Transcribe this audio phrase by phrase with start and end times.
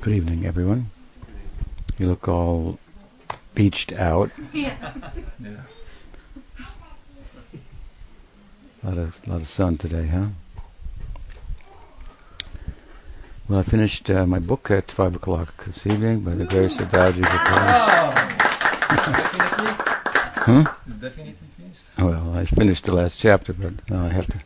[0.00, 0.86] Good evening, everyone.
[1.98, 2.80] You look all
[3.54, 4.32] beached out.
[4.52, 4.92] Yeah.
[8.82, 10.26] A lot of, lot of sun today, huh?
[13.48, 16.88] Well, I finished uh, my book at 5 o'clock this evening by the grace of
[16.88, 17.58] Daji Gopal.
[17.60, 18.21] Oh!
[19.04, 19.68] Definitely?
[20.44, 20.62] Hmm?
[21.00, 21.84] Definitely finished?
[21.98, 24.38] Well, I finished the last chapter, but now I have to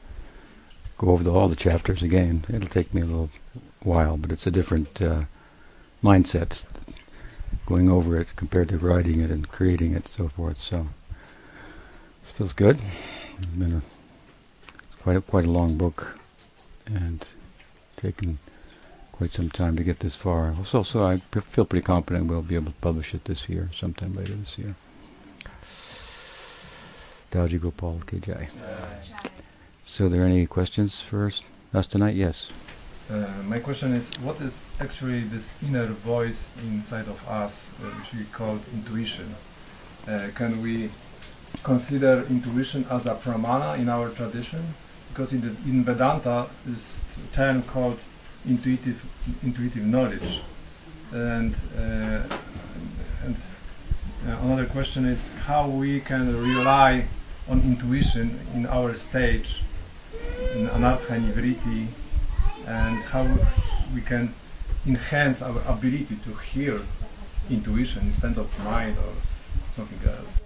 [0.98, 2.44] go over the, all the chapters again.
[2.48, 3.30] It'll take me a little
[3.82, 5.22] while, but it's a different uh,
[6.02, 6.62] mindset
[7.66, 10.58] going over it compared to writing it and creating it, and so forth.
[10.58, 10.86] So
[12.22, 12.78] this feels good.
[13.38, 13.82] It's been a
[15.02, 16.18] quite a, quite a long book,
[16.86, 17.24] and
[17.96, 18.38] taken
[19.16, 20.54] quite some time to get this far.
[20.66, 23.70] So, so I p- feel pretty confident we'll be able to publish it this year,
[23.74, 24.74] sometime later this year.
[27.32, 28.48] Daji Gopal Ki Jai.
[29.84, 31.40] So, are there any questions for us,
[31.72, 32.14] us tonight?
[32.14, 32.48] Yes.
[33.10, 38.12] Uh, my question is, what is actually this inner voice inside of us, uh, which
[38.20, 39.32] we call intuition?
[40.06, 40.90] Uh, can we
[41.62, 44.62] consider intuition as a pramana in our tradition?
[45.08, 47.00] Because in, the, in Vedanta, this
[47.32, 47.98] term called
[48.46, 49.00] intuitive
[49.42, 50.40] intuitive knowledge.
[51.12, 52.22] And uh,
[53.24, 53.36] and
[54.26, 57.04] uh, another question is how we can rely
[57.48, 59.62] on intuition in our stage
[60.54, 61.86] in nivriti
[62.66, 63.26] and how
[63.94, 64.32] we can
[64.86, 66.80] enhance our ability to hear
[67.50, 69.12] intuition instead of mind or
[69.72, 70.40] something else.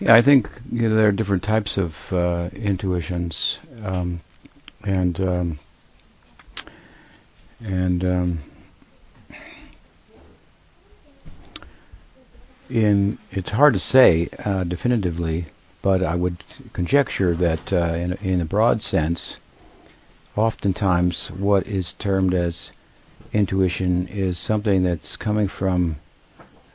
[0.00, 4.20] Yeah, I think you know, there are different types of uh, intuitions, um,
[4.84, 5.58] and um,
[7.64, 8.38] and um,
[12.68, 15.46] in it's hard to say uh, definitively,
[15.82, 19.36] but I would conjecture that uh, in, in a broad sense,
[20.36, 22.70] oftentimes what is termed as
[23.32, 25.96] intuition is something that's coming from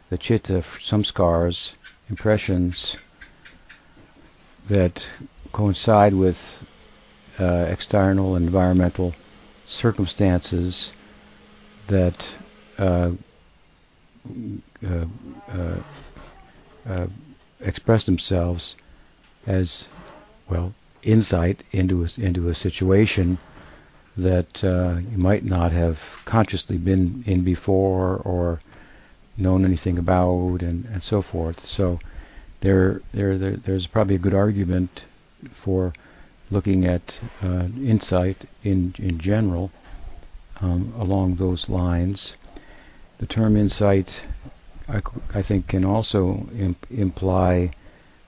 [0.09, 1.73] the chitta, samskaras,
[2.09, 2.95] impressions
[4.67, 5.05] that
[5.51, 6.57] coincide with
[7.39, 9.13] uh, external environmental
[9.67, 10.91] circumstances
[11.87, 12.27] that
[12.77, 13.11] uh,
[14.85, 15.05] uh,
[15.53, 15.75] uh,
[16.87, 17.07] uh,
[17.61, 18.75] express themselves
[19.45, 19.85] as
[20.49, 20.73] well
[21.03, 23.37] insight into a, into a situation
[24.17, 28.59] that you might not have consciously been in before or
[29.37, 31.59] known anything about and, and so forth.
[31.59, 31.99] So
[32.61, 35.03] there, there, there, there's probably a good argument
[35.51, 35.93] for
[36.49, 39.71] looking at uh, insight in in general
[40.61, 42.33] um, along those lines.
[43.19, 44.21] The term insight,
[44.87, 45.01] I,
[45.33, 47.71] I think, can also imp- imply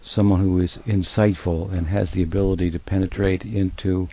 [0.01, 4.09] someone who is insightful and has the ability to penetrate into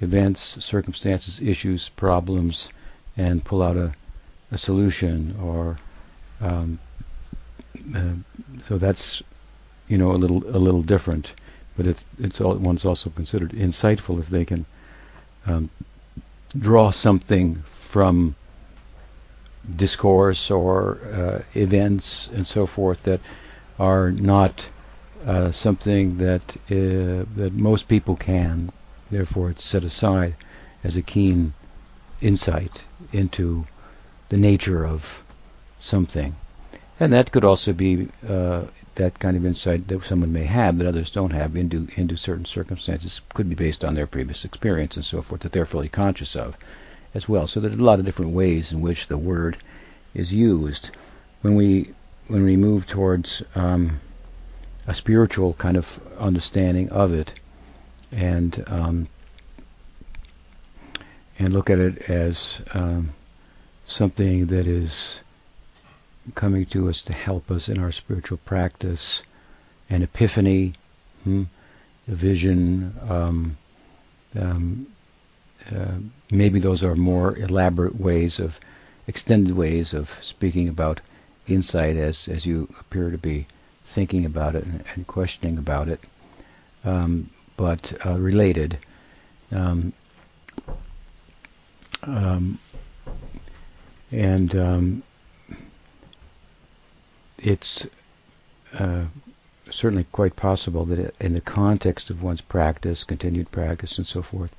[0.00, 2.70] events, circumstances, issues, problems,
[3.16, 3.92] and pull out a,
[4.52, 5.36] a solution.
[5.42, 5.78] Or
[6.40, 6.78] um,
[7.94, 8.12] uh,
[8.66, 9.22] so that's
[9.88, 11.34] you know a little a little different,
[11.78, 14.66] but it's it's all, one's also considered insightful if they can
[15.46, 15.70] um,
[16.58, 18.34] draw something from
[19.76, 23.20] discourse or uh, events and so forth that
[23.78, 24.68] are not
[25.24, 28.70] uh, something that uh, that most people can.
[29.10, 30.34] Therefore, it's set aside
[30.82, 31.54] as a keen
[32.20, 33.66] insight into
[34.30, 35.22] the nature of
[35.78, 36.34] something,
[37.00, 38.64] and that could also be uh,
[38.96, 42.44] that kind of insight that someone may have that others don't have into into certain
[42.44, 43.20] circumstances.
[43.34, 46.56] Could be based on their previous experience and so forth that they're fully conscious of,
[47.14, 47.46] as well.
[47.46, 49.56] So there's a lot of different ways in which the word
[50.14, 50.90] is used
[51.42, 51.90] when we
[52.26, 54.00] when we move towards um,
[54.86, 55.86] a spiritual kind of
[56.18, 57.32] understanding of it,
[58.10, 59.08] and um,
[61.38, 63.10] and look at it as um,
[63.86, 65.20] something that is
[66.34, 69.22] coming to us to help us in our spiritual practice,
[69.90, 70.74] an epiphany,
[71.24, 71.44] hmm,
[72.06, 72.94] a vision.
[73.08, 73.56] Um,
[74.38, 74.86] um,
[75.74, 75.98] uh,
[76.30, 78.58] maybe those are more elaborate ways of,
[79.06, 81.00] extended ways of speaking about
[81.46, 83.46] insight as as you appear to be
[83.86, 86.00] thinking about it and, and questioning about it,
[86.84, 88.78] um, but uh, related.
[89.50, 89.92] Um,
[92.02, 92.58] um,
[94.12, 95.02] and um,
[97.38, 97.86] it's
[98.78, 99.04] uh,
[99.70, 104.54] certainly quite possible that in the context of one's practice, continued practice, and so forth,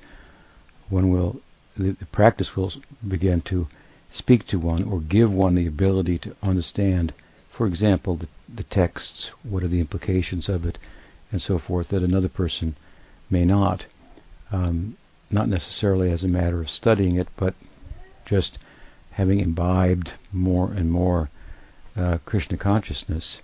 [0.88, 1.40] one will
[1.76, 2.72] the, the practice will
[3.06, 3.68] begin to
[4.12, 7.12] speak to one or give one the ability to understand
[7.60, 10.78] for example, the, the texts, what are the implications of it,
[11.30, 12.74] and so forth, that another person
[13.28, 13.84] may not.
[14.50, 14.96] Um,
[15.30, 17.52] not necessarily as a matter of studying it, but
[18.24, 18.56] just
[19.10, 21.28] having imbibed more and more
[21.96, 23.40] uh, Krishna consciousness,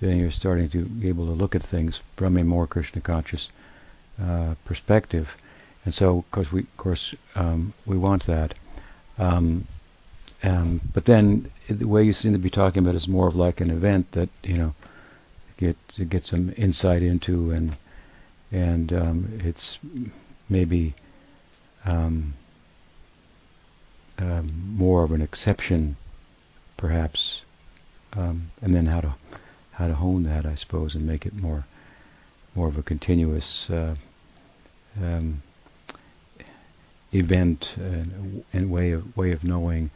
[0.00, 3.48] then you're starting to be able to look at things from a more Krishna conscious
[4.22, 5.36] uh, perspective.
[5.84, 8.54] And so, of course, we, of course, um, we want that.
[9.18, 9.64] Um,
[10.42, 13.60] um, but then the way you seem to be talking about is more of like
[13.60, 14.74] an event that you know
[15.56, 15.76] get
[16.08, 17.76] get some insight into, and
[18.52, 19.78] and um, it's
[20.48, 20.94] maybe
[21.84, 22.34] um,
[24.18, 25.96] um, more of an exception,
[26.76, 27.42] perhaps,
[28.16, 29.14] um, and then how to
[29.72, 31.66] how to hone that, I suppose, and make it more
[32.54, 33.94] more of a continuous uh,
[35.02, 35.42] um,
[37.12, 39.90] event and, and, way of way of knowing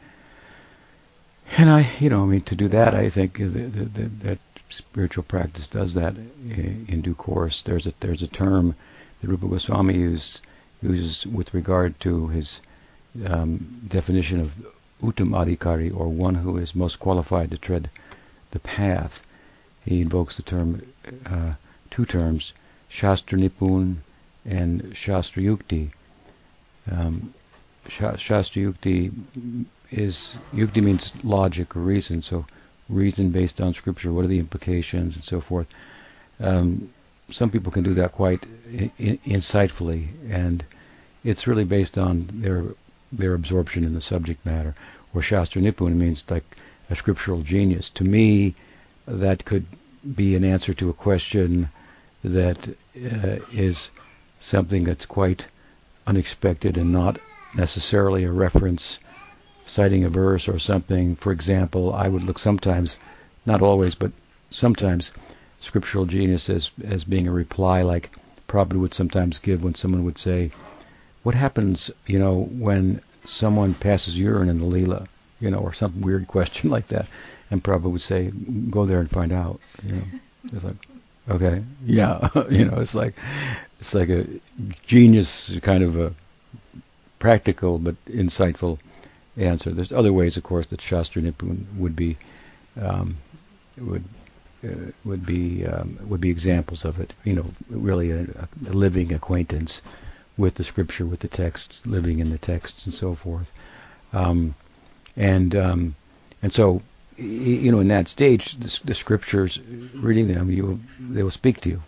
[1.57, 4.39] and I, you know, I mean, to do that, I think that, that, that
[4.69, 7.61] spiritual practice does that in due course.
[7.61, 8.75] There's a there's a term
[9.21, 10.41] that Rupa Goswami used
[10.81, 12.59] uses with regard to his
[13.27, 14.55] um, definition of
[15.03, 17.89] uttam adhikari, or one who is most qualified to tread
[18.51, 19.19] the path.
[19.85, 20.81] He invokes the term,
[21.25, 21.53] uh,
[21.91, 22.53] two terms,
[22.89, 23.97] shastra nipun
[24.45, 25.89] and shastra yukti.
[26.91, 27.33] Um,
[27.87, 29.11] shastra yukti
[29.91, 32.45] is yukti means logic or reason, so
[32.89, 34.13] reason based on scripture.
[34.13, 35.67] What are the implications and so forth?
[36.39, 36.89] Um,
[37.31, 40.63] some people can do that quite I- insightfully, and
[41.23, 42.63] it's really based on their
[43.17, 44.75] their absorption in the subject matter.
[45.13, 46.43] Or Shastra Nipun means like
[46.89, 47.89] a scriptural genius.
[47.91, 48.55] To me,
[49.07, 49.65] that could
[50.15, 51.69] be an answer to a question
[52.23, 53.89] that uh, is
[54.41, 55.45] something that's quite
[56.05, 57.19] unexpected and not
[57.55, 58.99] necessarily a reference
[59.65, 61.15] citing a verse or something.
[61.15, 62.97] For example, I would look sometimes,
[63.45, 64.11] not always, but
[64.49, 65.11] sometimes,
[65.61, 68.11] scriptural genius as as being a reply like
[68.47, 70.51] Prabhupada would sometimes give when someone would say,
[71.23, 75.07] "What happens, you know, when someone passes urine in the lila?"
[75.39, 77.07] You know, or some weird question like that,
[77.51, 78.31] and Prabhupada would say,
[78.69, 80.03] "Go there and find out." You know,
[80.51, 80.75] it's like,
[81.29, 83.15] okay, yeah, you know, it's like
[83.79, 84.25] it's like a
[84.85, 86.13] genius kind of a
[87.19, 88.79] practical but insightful
[89.37, 89.71] answer.
[89.71, 92.17] There's other ways, of course, that Shastra Nipun would be
[92.79, 93.17] um,
[93.77, 94.03] would
[94.63, 97.13] uh, would be um, would be examples of it.
[97.23, 98.21] You know, really a,
[98.67, 99.81] a, living acquaintance
[100.37, 103.51] with the scripture, with the text, living in the text, and so forth.
[104.13, 104.55] Um,
[105.15, 105.95] and um,
[106.41, 106.81] and so,
[107.17, 109.59] you know, in that stage, the, the scriptures,
[109.95, 111.81] reading them, you they will speak to you,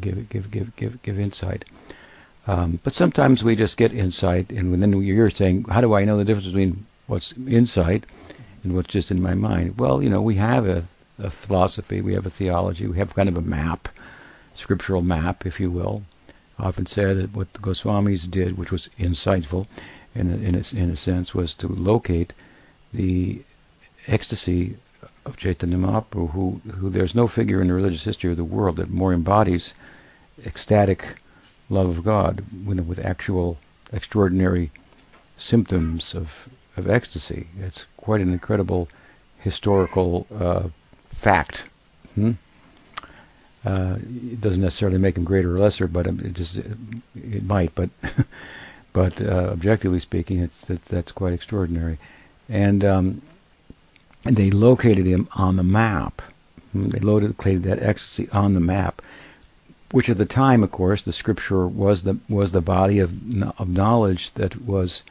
[0.00, 1.64] give give give give give insight.
[2.46, 6.16] Um, but sometimes we just get insight, and then you're saying, how do I know
[6.16, 8.06] the difference between what's insight
[8.64, 9.76] and what's just in my mind?
[9.76, 10.84] Well, you know, we have a,
[11.18, 13.88] a philosophy, we have a theology, we have kind of a map,
[14.54, 16.02] scriptural map, if you will.
[16.58, 19.66] Often said that what the Goswamis did, which was insightful,
[20.14, 22.32] in a, in a, in a sense, was to locate
[22.92, 23.42] the
[24.06, 24.76] ecstasy
[25.24, 28.76] of Chaitanya Mahaprabhu, who, who there's no figure in the religious history of the world
[28.76, 29.74] that more embodies
[30.44, 31.04] ecstatic
[31.70, 33.58] love of God with, with actual
[33.92, 34.70] extraordinary
[35.36, 36.32] symptoms of,
[36.76, 37.46] of ecstasy.
[37.60, 38.88] It's quite an incredible
[39.38, 40.68] historical uh,
[41.04, 41.64] fact.
[42.14, 42.32] Hmm?
[43.64, 47.74] Uh, it doesn't necessarily make him greater or lesser, but it just it, might.
[47.74, 47.90] But
[48.92, 51.98] but uh, objectively speaking, it's, it's, that's quite extraordinary.
[52.48, 53.22] And, um,
[54.24, 56.20] they located him on the map.
[56.74, 59.00] They located that ecstasy on the map
[59.90, 63.10] which at the time, of course, the scripture was the was the body of
[63.58, 65.02] of knowledge that was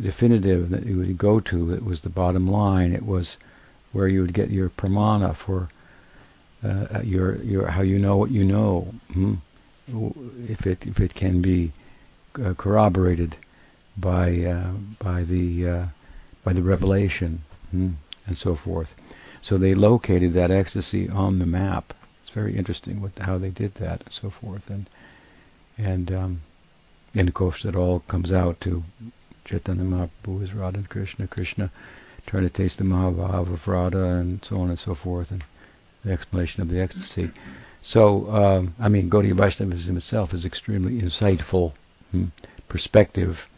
[0.00, 1.72] definitive that you would go to.
[1.72, 2.92] It was the bottom line.
[2.92, 3.36] It was
[3.92, 5.70] where you would get your pramana for
[6.66, 8.88] uh, your your how you know what you know.
[9.12, 9.34] Hmm?
[10.48, 11.72] If it if it can be
[12.42, 13.36] uh, corroborated
[13.96, 15.84] by uh, by the uh,
[16.44, 17.90] by the revelation hmm?
[18.26, 18.94] and so forth.
[19.42, 23.74] So they located that ecstasy on the map It's very interesting what how they did
[23.74, 24.68] that and so forth.
[24.70, 24.88] And
[25.78, 26.40] and um,
[27.14, 28.82] and of course it all comes out to
[29.44, 31.70] Chaitanya Mahaprabhu is Radha and Krishna, Krishna
[32.26, 35.44] trying to taste the Mahabhav of Radha and so on and so forth, and
[36.06, 37.30] the explanation of the ecstasy.
[37.82, 41.72] So, um, I mean, Gaudiya Vaishnavism itself is extremely insightful
[42.10, 42.26] hmm,
[42.68, 43.48] perspective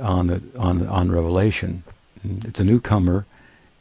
[0.00, 1.82] on the on on revelation.
[2.24, 3.24] It's a newcomer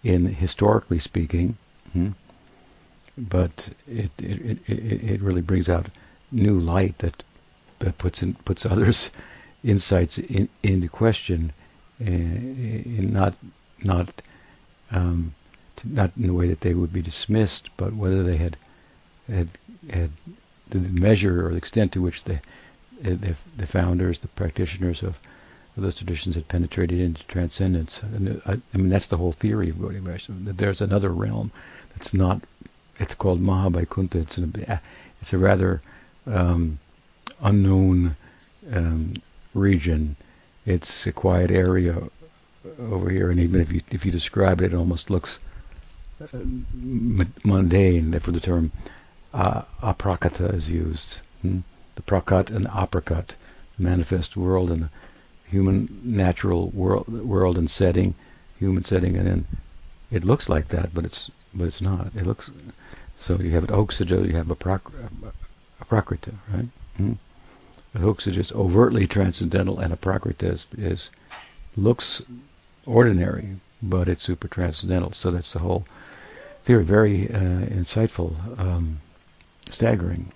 [0.03, 1.57] in historically speaking.
[1.93, 2.11] Hmm,
[3.17, 5.87] but it, it, it, it really brings out
[6.31, 7.23] new light that
[7.79, 9.09] that puts in, puts others'
[9.63, 11.51] insights in, into question,
[11.99, 13.33] and, not
[13.83, 14.09] not
[14.91, 15.33] um,
[15.83, 18.57] not in the way that they would be dismissed, but whether they had
[19.27, 19.49] had
[19.89, 20.09] had
[20.69, 22.39] the measure or the extent to which the
[23.01, 25.19] the, the founders, the practitioners of,
[25.75, 28.01] of, those traditions had penetrated into transcendence.
[28.01, 31.51] And I, I mean, that's the whole theory of Gaudiya that there's another realm
[31.95, 32.41] that's not,
[32.99, 34.15] it's called Mahavaikuntha.
[34.15, 34.51] It's, an,
[35.21, 35.81] it's a rather
[36.25, 36.79] um,
[37.41, 38.15] unknown
[38.73, 39.13] um,
[39.53, 40.15] region.
[40.65, 42.01] It's a quiet area
[42.79, 45.39] over here, and even if you if you describe it, it almost looks uh,
[47.43, 48.11] mundane.
[48.11, 48.71] Therefore, the term
[49.33, 51.17] uh, aprakata is used.
[51.41, 51.59] Hmm?
[51.95, 53.29] The prakat and aprakat,
[53.77, 54.89] the manifest world and the
[55.45, 58.15] human natural world, world and setting,
[58.59, 59.45] human setting, and then
[60.11, 62.07] it looks like that, but it's but it's not.
[62.15, 62.49] It looks
[63.17, 63.35] so.
[63.37, 64.81] You have an oksaja, you have a, prak,
[66.53, 66.67] right?
[66.97, 67.13] Hmm?
[67.95, 71.09] A oksaja is overtly transcendental, and a prakrita is, is
[71.75, 72.21] looks
[72.85, 75.13] ordinary, but it's super transcendental.
[75.13, 75.85] So that's the whole
[76.67, 76.83] theory.
[76.83, 78.99] Very uh, insightful, um,
[79.69, 80.31] staggering.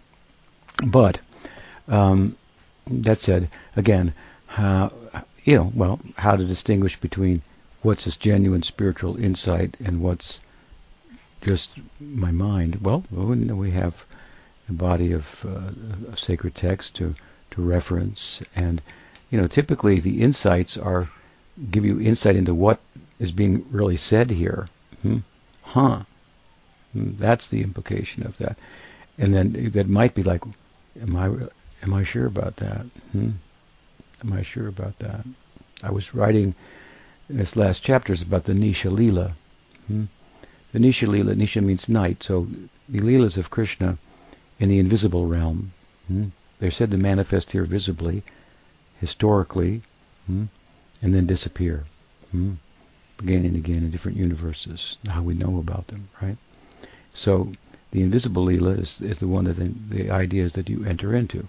[0.88, 1.20] But
[1.90, 2.38] um,
[2.88, 4.14] that said, again,
[4.48, 4.92] how
[5.44, 7.42] you know, well, how to distinguish between
[7.82, 10.40] what's this genuine spiritual insight and what's
[11.42, 12.78] just my mind.
[12.82, 14.06] Well, we have
[14.70, 17.14] a body of, uh, sacred text to
[17.52, 18.82] to reference, and
[19.30, 21.10] you know, typically the insights are
[21.70, 22.80] give you insight into what
[23.20, 24.70] is being really said here.
[25.02, 25.18] Hmm?
[25.64, 26.04] Huh.
[26.94, 28.58] That's the implication of that.
[29.18, 30.44] And then that might be like,
[31.02, 31.28] am I
[31.84, 32.86] am I sure about that?
[33.12, 33.32] Hmm?
[34.24, 35.26] Am I sure about that?
[35.84, 36.54] I was writing
[37.30, 39.34] in this last chapter is about the Nisha Lila.
[39.88, 40.06] Hmm?
[40.74, 42.48] The Nisha Lila, Nisha means night, so
[42.90, 43.98] the Leelas of Krishna
[44.60, 45.72] in the invisible realm.
[46.08, 46.26] Hmm?
[46.60, 48.24] They're said to manifest here visibly,
[49.00, 49.82] historically,
[50.28, 50.46] hmm?
[51.02, 51.86] and then disappear.
[52.32, 52.54] Hmm?
[53.20, 56.38] Again and again in different universes, how we know about them, right?
[57.14, 57.54] So
[57.92, 61.48] the invisible Leela is, is the one that the, the is that you enter into.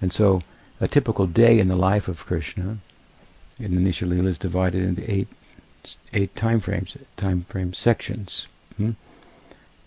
[0.00, 0.42] And so
[0.80, 2.78] a typical day in the life of Krishna
[3.58, 5.28] in the Nisha Leela is divided into eight
[6.12, 8.46] eight time frames, time frame sections.
[8.76, 8.92] Hmm?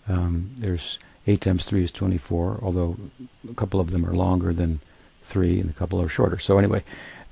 [0.08, 2.96] Um, there's eight times three is 24, although
[3.50, 4.80] a couple of them are longer than
[5.24, 6.38] three and a couple are shorter.
[6.38, 6.82] So anyway,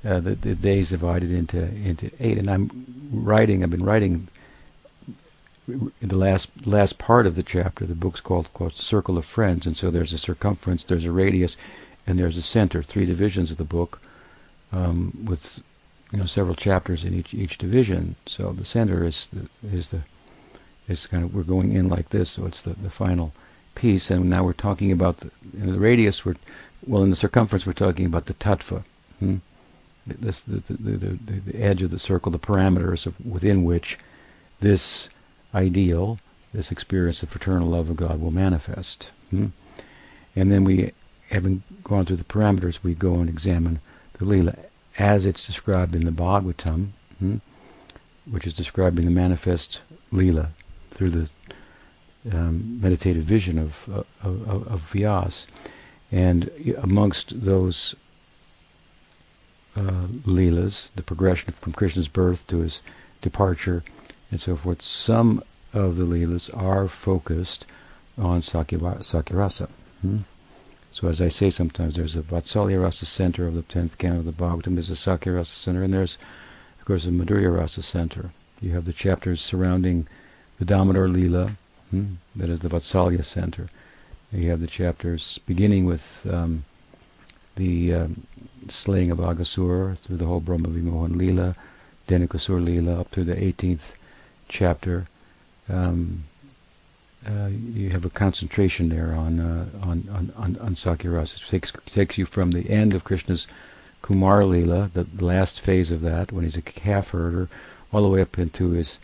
[0.04, 2.38] uh, the, the days divided into into eight.
[2.38, 2.70] And I'm
[3.12, 3.62] writing.
[3.62, 4.28] I've been writing
[5.68, 7.84] in the last last part of the chapter.
[7.86, 11.56] The book's called called Circle of Friends, and so there's a circumference, there's a radius,
[12.06, 12.82] and there's a center.
[12.82, 14.00] Three divisions of the book,
[14.72, 15.60] um, with
[16.12, 18.16] you know several chapters in each each division.
[18.26, 20.00] So the center is the is the
[20.88, 22.30] is kind of we're going in like this.
[22.30, 23.32] So it's the the final
[23.74, 26.24] piece, and now we're talking about the, the radius.
[26.24, 26.36] We're
[26.86, 27.66] well in the circumference.
[27.66, 28.84] We're talking about the tattva.
[29.18, 29.36] Hmm?
[30.06, 33.98] this, the, the, the, the, edge of the circle, the parameters of, within which
[34.60, 35.08] this
[35.56, 36.18] ideal,
[36.52, 39.08] this experience of fraternal love of God will manifest.
[39.30, 39.46] Hmm?
[40.36, 40.92] And then we,
[41.30, 43.80] having gone through the parameters, we go and examine
[44.18, 44.54] the Lila
[44.98, 47.36] as it's described in the Bhagavatam, hmm?
[48.30, 49.80] which is describing the manifest
[50.12, 50.50] Lila
[50.90, 51.28] through the
[52.32, 55.46] um, meditative vision of, of, of, of Vyas.
[56.12, 57.94] And amongst those
[59.76, 62.80] uh, Leelas, the progression from Krishna's birth to his
[63.22, 63.82] departure,
[64.30, 64.82] and so forth.
[64.82, 65.42] Some
[65.72, 67.66] of the Leelas are focused
[68.18, 69.68] on Sakhya
[70.00, 70.18] Hmm?
[70.92, 74.24] So as I say sometimes, there's a Vatsalya Rasa center of the 10th canto of
[74.24, 76.16] the Bhagavatam, there's a Sakhya center, and there's,
[76.78, 78.30] of course, a Madhurya Rasa center.
[78.60, 80.08] You have the chapters surrounding
[80.58, 81.50] the Damodar Leela,
[81.90, 82.14] hmm?
[82.34, 83.68] that is the Vatsalya center.
[84.32, 86.64] You have the chapters beginning with um,
[87.56, 88.26] the um,
[88.68, 91.54] slaying of Aghasur through the whole Brahma Vimohan Leela,
[92.08, 93.92] Dhenukasur Leela up to the 18th
[94.48, 95.06] chapter.
[95.68, 96.22] Um,
[97.26, 101.36] uh, you have a concentration there on uh, on on on, on Sakyaras.
[101.36, 103.46] It takes takes you from the end of Krishna's
[104.02, 107.48] Kumar Leela, the last phase of that, when he's a calf herder,
[107.92, 108.98] all the way up into his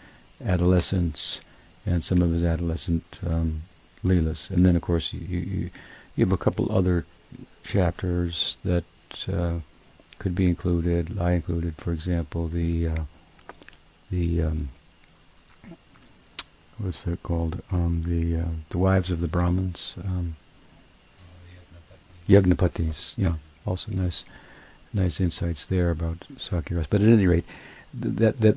[0.44, 1.40] adolescence
[1.84, 3.62] and some of his adolescent um,
[4.04, 4.50] Leelas.
[4.50, 5.70] And then, of course, you, you,
[6.14, 7.04] you have a couple other
[7.64, 8.84] chapters that
[9.32, 9.58] uh,
[10.18, 11.18] could be included.
[11.18, 13.02] I included, for example, the uh,
[14.10, 14.68] the um,
[16.82, 17.62] what's it called?
[17.70, 19.94] Um, the uh, the wives of the Brahmins.
[20.04, 20.36] Um,
[22.28, 23.14] Yajnapatnis.
[23.16, 23.34] Yeah,
[23.66, 24.24] also nice
[24.92, 26.86] nice insights there about Sakyaras.
[26.88, 27.44] But at any rate,
[27.94, 28.56] that that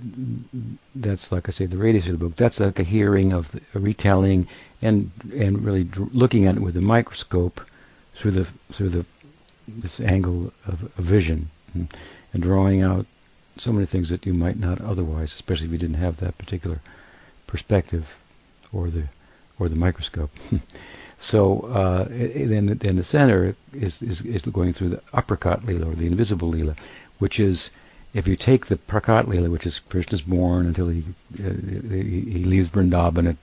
[0.95, 2.35] that's like I say, the radius of the book.
[2.35, 4.47] That's like a hearing of the, a retelling,
[4.81, 7.61] and and really dr- looking at it with a microscope
[8.15, 9.05] through the through the
[9.67, 11.87] this angle of, vision and,
[12.33, 13.07] and, drawing out
[13.57, 16.79] so many things that you might not otherwise, especially if you didn't have that particular
[17.47, 18.07] perspective,
[18.71, 19.03] or the
[19.59, 20.31] or the microscope.
[21.19, 25.95] so uh, then then the center is, is is going through the aprakat lila or
[25.95, 26.75] the invisible lila,
[27.19, 27.69] which is
[28.13, 31.03] if you take the prakat lila, which is Krishna's born until he
[31.43, 31.51] uh,
[31.89, 33.37] he, he leaves Vrindavan at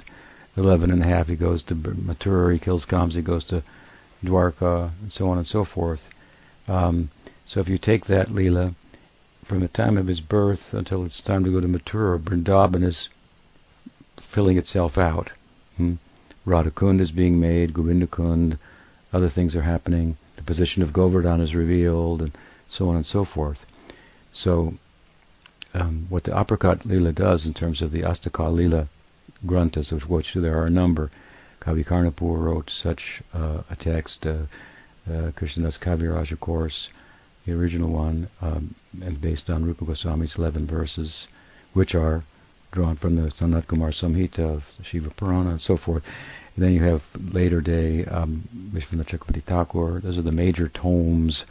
[0.56, 3.62] 11 and a half, he goes to Mathura, he kills Kamsa, he goes to
[4.23, 6.09] Dwarka, and so on and so forth.
[6.68, 7.11] Um,
[7.47, 8.75] so if you take that lila
[9.44, 13.09] from the time of his birth until it's time to go to Mathura, Vrindavan is
[14.25, 15.31] filling itself out.
[15.76, 15.95] Hmm?
[16.47, 18.59] Radhakund is being made, Govindakund,
[19.12, 22.33] other things are happening, the position of Govardhan is revealed, and
[22.69, 23.64] so on and so forth.
[24.33, 24.75] So,
[25.75, 28.88] um, what the Aprakat Lila does in terms of the Astaka Lila
[29.47, 31.11] granthas, of which there are a number,
[31.61, 34.47] Kavi Karnapur wrote such uh, a text, uh,
[35.09, 36.88] uh, Krishnadas Kaviraj, of course,
[37.45, 41.26] the original one, um, and based on Rupa Goswami's 11 verses,
[41.73, 42.25] which are
[42.73, 46.05] drawn from the Sanat Kumar Samhita of Shiva Purana and so forth.
[46.57, 50.00] And then you have later day um, Vishwanath Chakravarti Thakur.
[50.00, 51.45] Those are the major tomes,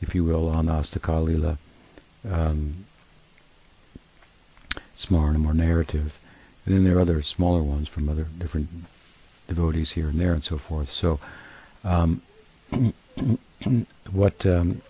[0.00, 1.58] if you will, on Astakalila.
[2.30, 2.86] Um,
[5.10, 6.18] and more narrative.
[6.64, 8.68] And then there are other smaller ones from other different
[9.46, 10.90] devotees here and there and so forth.
[10.92, 11.20] So,
[11.84, 12.22] um,
[14.12, 14.80] what um,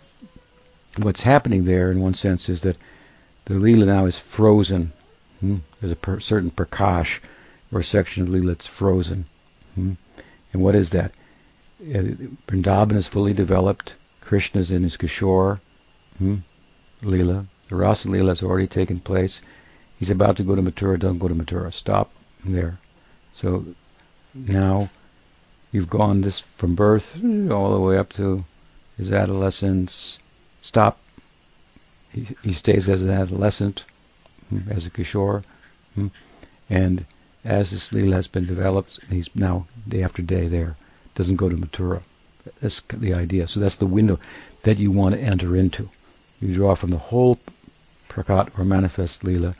[0.97, 2.77] what's happening there, in one sense, is that
[3.45, 4.93] the lila now is frozen.
[5.41, 5.57] Hmm?
[5.81, 7.21] There's a per- certain prakash
[7.73, 9.27] or section of lila that's frozen.
[9.75, 9.93] Hmm?
[10.53, 11.13] And what is that?
[11.81, 12.17] Uh,
[12.47, 13.95] Vrindavan is fully developed.
[14.21, 15.61] Krishna is in his Kishore.
[16.19, 16.37] Hmm?
[17.03, 17.47] Lila.
[17.69, 19.41] The Rasa Lila has already taken place.
[19.99, 20.99] He's about to go to Mathura.
[20.99, 21.73] Don't go to Mathura.
[21.73, 22.11] Stop
[22.45, 22.79] there.
[23.33, 23.65] So
[24.35, 24.89] now
[25.73, 27.17] you've gone this from birth
[27.51, 28.45] all the way up to
[28.97, 30.19] his adolescence,
[30.63, 30.99] stop.
[32.13, 33.85] He, he stays as an adolescent,
[34.71, 35.45] as a kishore,
[35.95, 36.09] hmm,
[36.69, 37.05] and
[37.45, 40.77] as this lila has been developed, he's now day after day there.
[41.15, 42.03] Doesn't go to Mathura.
[42.61, 43.49] That's the idea.
[43.49, 44.19] So that's the window
[44.63, 45.89] that you want to enter into.
[46.41, 47.39] You draw from the whole
[48.09, 49.55] prakat or manifest lila,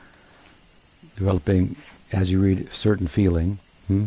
[1.17, 1.77] developing
[2.13, 4.07] as you read a certain feeling, hmm,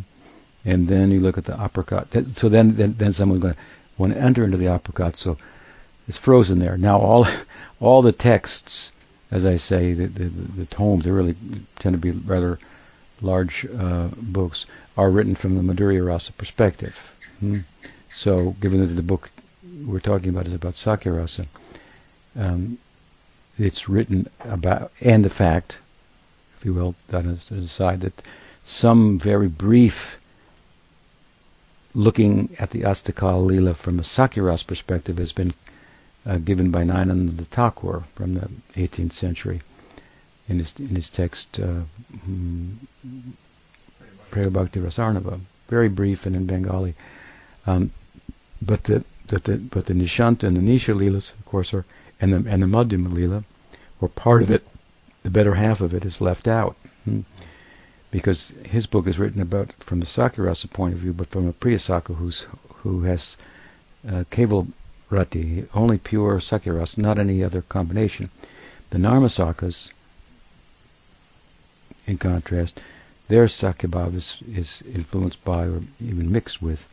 [0.66, 2.36] and then you look at the aprakat.
[2.36, 3.60] So then, then, then someone's going to
[3.98, 5.16] want to enter into the aprakat.
[5.16, 5.38] So
[6.08, 6.78] it's frozen there.
[6.78, 7.28] Now all
[7.80, 8.92] all the texts,
[9.32, 11.36] as I say, the, the, the tomes, they really
[11.80, 12.60] tend to be rather
[13.22, 14.66] large uh, books,
[14.98, 16.98] are written from the Madhurya Rasa perspective.
[17.40, 17.60] Hmm?
[18.14, 19.30] So, given that the book
[19.86, 21.46] we're talking about is about Sakya Rasa,
[22.36, 22.78] um,
[23.58, 25.78] it's written about, and the fact,
[26.58, 28.22] if you will, that is aside, that
[28.66, 30.18] some very brief
[31.94, 35.54] looking at the Astakal Lila from a Sakya Rasa perspective has been
[36.26, 39.62] uh, given by Nayananda Thakur from the 18th century
[40.48, 41.82] in his, in his text uh,
[42.26, 42.72] hmm,
[44.32, 46.96] Bhakti Rasarnava, very brief and in Bengali.
[47.66, 47.92] Um,
[48.62, 51.86] but the, the, the, but the Nishanta and the Nisha Leelas, of course, are
[52.22, 53.44] and the and the Madhyama Leela,
[54.02, 54.64] or part of it,
[55.24, 56.76] the better half of it is left out.
[57.06, 57.22] Hmm?
[58.12, 61.54] Because his book is written about from the Sakyarasa point of view, but from a
[61.54, 62.46] Priyasaka who's
[62.82, 63.38] who has
[64.08, 64.68] uh, Keval
[65.10, 68.30] rati, only pure sakyaras, not any other combination.
[68.90, 69.90] The narmasakas,
[72.06, 72.80] in contrast,
[73.28, 76.88] their sakyabhav is, is influenced by or even mixed with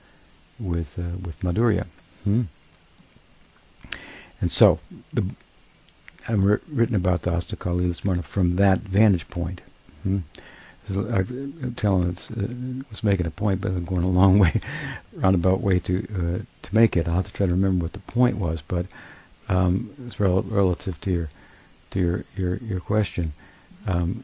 [0.59, 1.87] with uh, with madhurya.
[2.24, 2.42] Hmm?
[4.40, 4.79] And so
[5.12, 5.24] the
[6.29, 9.61] I've written about the Astakali Smarna from that vantage point.
[10.02, 10.18] Hmm?
[10.88, 14.61] I'm telling uh, was making a point, but I'm going a long way,
[15.14, 17.09] roundabout way to uh, to make it.
[17.09, 18.87] I'll have to try to remember what the point was, but
[19.49, 21.31] um, it's rel- relative to your
[21.90, 23.33] to your your, your question
[23.87, 24.22] um,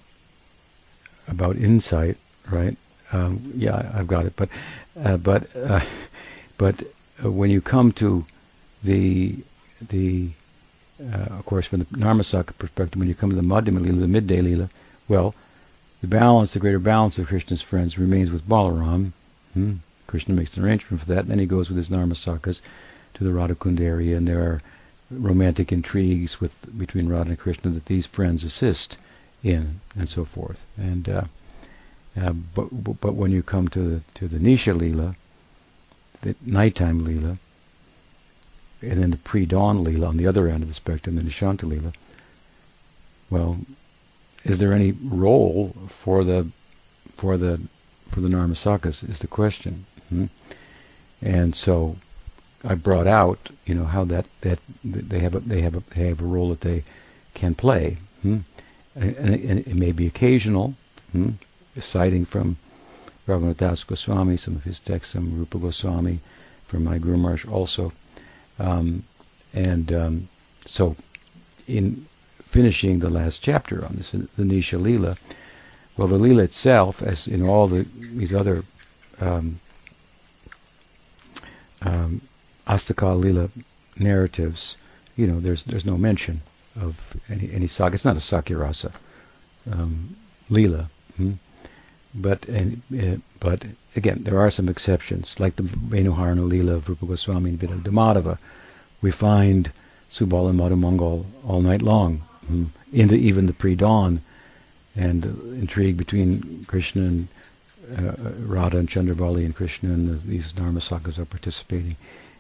[1.26, 2.16] about insight,
[2.50, 2.76] right?
[3.12, 4.48] Um, yeah, I've got it, but
[5.02, 5.80] uh, but uh,
[6.58, 6.82] but
[7.24, 8.24] uh, when you come to
[8.84, 9.36] the
[9.88, 10.30] the
[11.12, 14.40] uh, of course from the Narmasaka perspective, when you come to the Madhyama the midday
[14.40, 14.70] Lila,
[15.08, 15.34] well
[16.02, 19.12] the balance, the greater balance of Krishna's friends remains with Balaram.
[19.54, 19.74] Hmm?
[20.08, 21.20] Krishna makes an arrangement for that.
[21.20, 22.60] And then he goes with his Narmasakas
[23.14, 24.62] to the Radhakund area, and there are
[25.10, 28.96] romantic intrigues with between Radha and Krishna that these friends assist
[29.44, 30.58] in, and so forth.
[30.76, 31.24] And uh,
[32.20, 32.68] uh, but
[33.00, 35.14] but when you come to the to the Nisha Leela,
[36.22, 37.38] the nighttime Leela,
[38.82, 41.94] and then the pre-dawn Leela on the other end of the spectrum, the Nishanta Leela,
[43.30, 43.58] well,
[44.44, 46.48] is there any role for the
[47.16, 47.60] for the
[48.12, 49.86] for the Narmasakas is the question.
[50.10, 50.26] Hmm?
[51.22, 51.96] And so
[52.62, 56.08] I brought out, you know, how that, that they have a, they have a, they
[56.08, 56.84] have a role that they
[57.34, 57.96] can play.
[58.20, 58.38] Hmm?
[58.94, 60.74] And, and, it may be occasional,
[61.12, 61.30] hmm?
[61.80, 62.58] citing from
[63.26, 66.20] Raghunath Goswami, some of his texts, some Rupa Goswami
[66.66, 67.92] from my Guru Maharaj also.
[68.58, 69.04] Um,
[69.54, 70.28] and um,
[70.66, 70.96] so,
[71.66, 72.04] in
[72.52, 75.16] finishing the last chapter on this, the Nisha Leela,
[75.96, 78.62] well, the Leela itself, as in all the, these other
[79.20, 79.58] um,
[81.80, 82.20] um,
[82.66, 83.50] Astakal Leela
[83.98, 84.76] narratives,
[85.16, 86.42] you know, there's there's no mention
[86.80, 87.94] of any any saga.
[87.94, 88.92] It's not a Sakirasa
[89.70, 90.16] um,
[90.50, 90.86] Leela.
[91.16, 91.32] Hmm?
[92.14, 93.64] But and uh, but
[93.96, 98.38] again, there are some exceptions, like the Venuharana Leela of Rupa Goswami and Vidya
[99.00, 99.70] We find
[100.10, 102.22] Subal and Madhumangal all night long,
[102.92, 104.20] into even the pre-dawn,
[104.96, 107.28] and uh, intrigue between Krishna and
[107.98, 108.12] uh,
[108.46, 111.96] Radha and Chandravali and Krishna and the, these Narmasakas are participating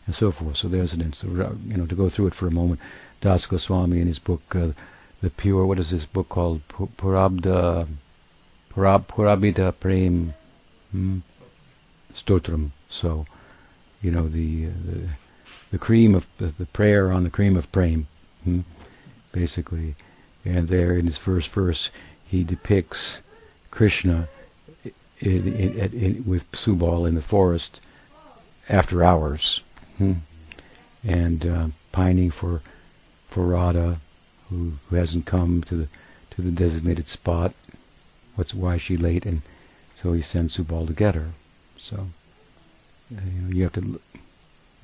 [0.06, 0.56] and so forth.
[0.56, 1.32] So there's an instance,
[1.66, 2.80] you know, to go through it for a moment.
[3.20, 4.68] Das Goswami in his book, uh,
[5.20, 6.66] The Pure, what is this book called?
[6.68, 7.86] Purabda,
[8.70, 10.34] Purab, Purabita Prem
[10.90, 11.18] hmm?
[12.14, 12.70] Stotram.
[12.90, 13.26] So,
[14.02, 15.08] you know, the, uh, the,
[15.70, 18.06] the cream of, the, the, prayer on the cream of Prem,
[18.44, 18.60] hmm?
[19.32, 19.94] Basically.
[20.44, 21.90] And there in his first verse,
[22.26, 23.18] he depicts
[23.70, 24.28] Krishna
[25.20, 27.80] in, in, in, with Subal in the forest
[28.68, 29.60] after hours,
[29.98, 30.14] hmm,
[31.06, 32.60] and uh, pining for
[33.28, 33.98] for Radha,
[34.50, 35.88] who, who hasn't come to the
[36.30, 37.54] to the designated spot.
[38.34, 39.26] What's why is she late?
[39.26, 39.42] And
[40.00, 41.30] so he sends Subal to get her.
[41.78, 42.06] So
[43.10, 44.00] you, know, you have to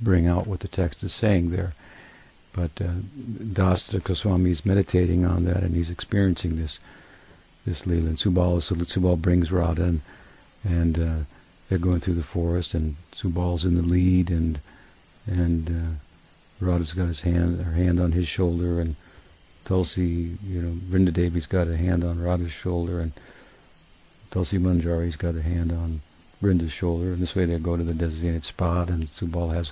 [0.00, 1.72] bring out what the text is saying there.
[2.58, 2.90] But uh,
[3.52, 6.80] Das Goswami is meditating on that, and he's experiencing this
[7.64, 8.08] this Leela.
[8.08, 10.00] And Subal, so Subal brings Radha, and
[10.64, 11.18] and uh,
[11.68, 14.58] they're going through the forest, and Subal's in the lead, and
[15.28, 18.96] and uh, Radha's got his hand, her hand on his shoulder, and
[19.64, 23.12] Tulsi, you know, Vrinda Devi's got a hand on Radha's shoulder, and
[24.32, 26.00] Tulsi Manjari's got a hand on
[26.42, 29.70] Vrinda's shoulder, and this way they go to the designated spot, and Subal has.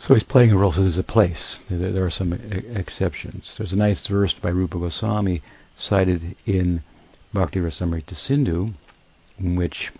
[0.00, 0.72] So he's playing a role.
[0.72, 1.58] So there's a place.
[1.68, 3.56] There, there are some exceptions.
[3.56, 5.42] There's a nice verse by Rupa Goswami
[5.76, 6.82] cited in
[7.32, 8.70] Bhakti Rasamrita Sindhu,
[9.38, 9.92] in which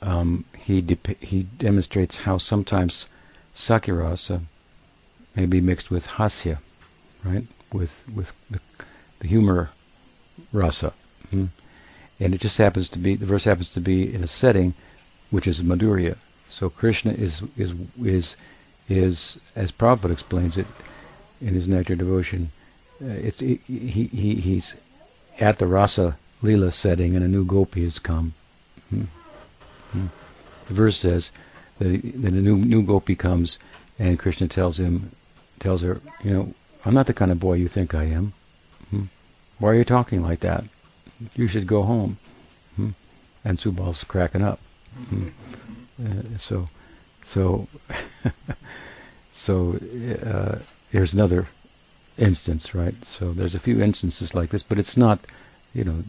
[0.00, 0.84] um, he
[1.20, 3.06] he demonstrates how sometimes
[3.56, 4.40] sakirasa
[5.34, 6.58] may be mixed with hasya,
[7.24, 7.44] right?
[7.72, 8.60] With with the,
[9.20, 9.70] the humor
[10.52, 10.92] rasa,
[11.30, 11.46] hmm?
[12.20, 14.74] and it just happens to be the verse happens to be in a setting
[15.30, 16.16] which is Madhurya.
[16.54, 17.72] So Krishna is is
[18.04, 18.36] is
[18.88, 20.66] is as Prabhupada explains it
[21.40, 22.50] in his Nectar Devotion.
[23.02, 24.74] Uh, it's he, he he's
[25.40, 28.34] at the rasa lila setting and a new gopi has come.
[28.90, 29.04] Hmm.
[29.92, 30.06] Hmm.
[30.68, 31.30] The verse says
[31.78, 33.58] that, that a new new gopi comes
[33.98, 35.10] and Krishna tells him,
[35.58, 38.34] tells her, you know, I'm not the kind of boy you think I am.
[38.90, 39.04] Hmm.
[39.58, 40.64] Why are you talking like that?
[41.34, 42.18] You should go home.
[42.76, 42.90] Hmm.
[43.44, 44.60] And Subal's cracking up.
[45.08, 45.28] Hmm.
[46.04, 46.68] Uh, so,
[47.24, 47.68] so,
[49.32, 49.78] so
[50.24, 50.58] uh,
[50.90, 51.46] here's another
[52.18, 52.94] instance, right?
[53.06, 55.20] So there's a few instances like this, but it's not,
[55.74, 56.02] you know,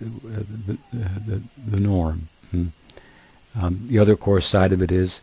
[0.00, 0.78] the,
[1.26, 2.28] the, the norm.
[2.50, 2.66] Hmm.
[3.60, 5.20] Um, the other course side of it is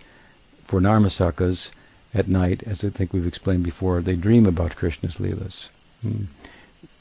[0.65, 1.69] for Narmasakas
[2.13, 5.67] at night, as I think we've explained before, they dream about Krishna's leelas.
[6.01, 6.23] Hmm.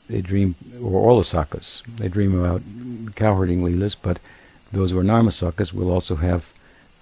[0.08, 2.60] They dream, or all the sakas, they dream about
[3.14, 4.18] cowherding leelas, but
[4.74, 6.44] those who are Narmasakas will also have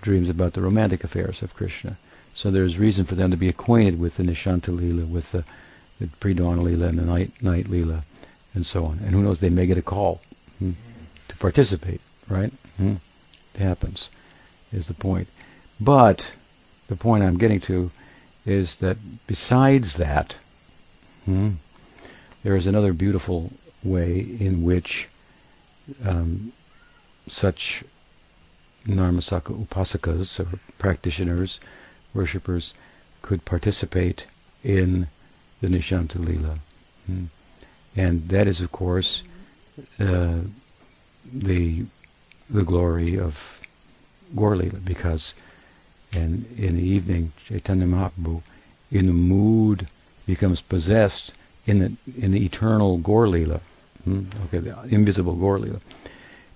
[0.01, 1.97] dreams about the romantic affairs of Krishna.
[2.35, 5.45] So there's reason for them to be acquainted with the Nishanta Leela, with the,
[6.01, 8.03] the pre-dawn Leela and the night, night Leela,
[8.55, 8.99] and so on.
[8.99, 10.21] And who knows, they may get a call
[10.59, 10.73] hmm,
[11.29, 12.53] to participate, right?
[12.77, 12.95] Hmm,
[13.55, 14.09] it happens,
[14.73, 15.29] is the point.
[15.81, 16.31] But
[16.89, 17.91] the point I'm getting to
[18.45, 20.37] is that besides that,
[21.25, 21.53] hmm,
[22.43, 23.51] there is another beautiful
[23.85, 25.09] way in which
[26.05, 26.53] um,
[27.29, 27.85] such
[28.87, 31.61] Narmasaka upasakas, or practitioners,
[32.15, 32.75] worshippers,
[33.23, 34.27] could participate
[34.65, 35.07] in
[35.61, 36.19] the Nishanta.
[37.07, 37.25] Hmm.
[37.97, 39.23] And that is, of course,
[40.01, 40.41] uh,
[41.33, 41.85] the
[42.51, 43.61] the glory of
[44.37, 45.35] Gaur Lila because
[46.13, 48.43] in in the evening Chaitanya Mahaprabhu
[48.91, 49.89] in the mood
[50.27, 51.33] becomes possessed
[51.67, 53.61] in the in the eternal Gaur Lila,
[54.05, 54.25] hmm?
[54.47, 55.81] okay, the invisible Gaur Lila.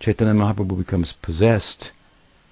[0.00, 1.90] Chaitanya Mahaprabhu becomes possessed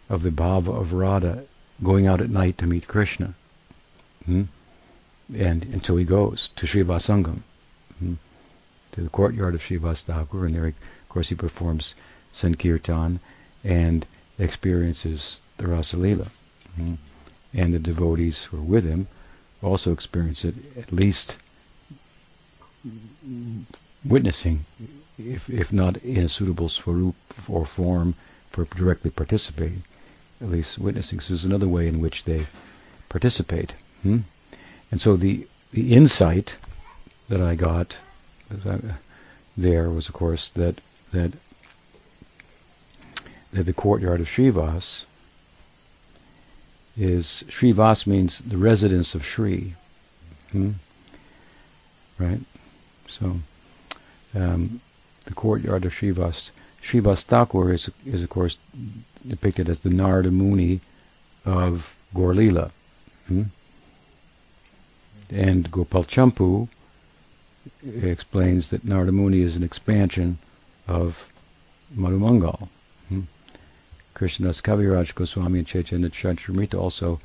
[0.09, 1.44] of the bhava of Radha
[1.83, 3.35] going out at night to meet Krishna.
[4.26, 4.42] Hmm?
[5.35, 7.40] And, and so he goes to Srivasangam.
[7.98, 8.14] Hmm?
[8.94, 10.74] to the courtyard of Srivas Thakur, and there, of
[11.09, 11.94] course, he performs
[12.33, 13.18] Sankirtan
[13.64, 14.07] and
[14.38, 16.28] experiences the Rasalila.
[16.78, 16.94] Mm-hmm.
[17.54, 19.09] And the devotees who are with him
[19.62, 21.37] also experience it, at least
[24.05, 24.64] witnessing,
[25.19, 27.14] if, if not in a suitable swarup
[27.49, 28.14] or form
[28.51, 29.83] for directly participating,
[30.40, 31.21] at least witnessing.
[31.21, 32.47] So there's another way in which they
[33.09, 33.73] participate.
[34.03, 34.21] Hmm?
[34.90, 36.55] And so the the insight
[37.29, 37.97] that I got
[39.57, 40.81] there was, of course, that
[41.12, 41.33] that
[43.53, 45.03] that the courtyard of Srivas
[46.97, 49.75] is Srivas means the residence of Sri.
[50.53, 50.73] Hmm?
[52.19, 52.40] Right?
[53.09, 53.37] So
[54.35, 54.81] um,
[55.25, 56.51] the courtyard of Srivas.
[56.83, 58.59] Srivas Thakur is, is of course
[59.27, 60.81] depicted as the Narada Muni
[61.44, 62.70] of Gaur-lila.
[63.29, 63.44] Hmm?
[65.31, 66.68] And Gopal Champu
[68.03, 70.38] explains that Narada Muni is an expansion
[70.87, 71.27] of
[71.97, 72.68] Madhumangal.
[73.09, 73.23] Hmm?
[74.14, 77.20] Krishnadas Kaviraj Goswami and Chaitanya Charitamrita also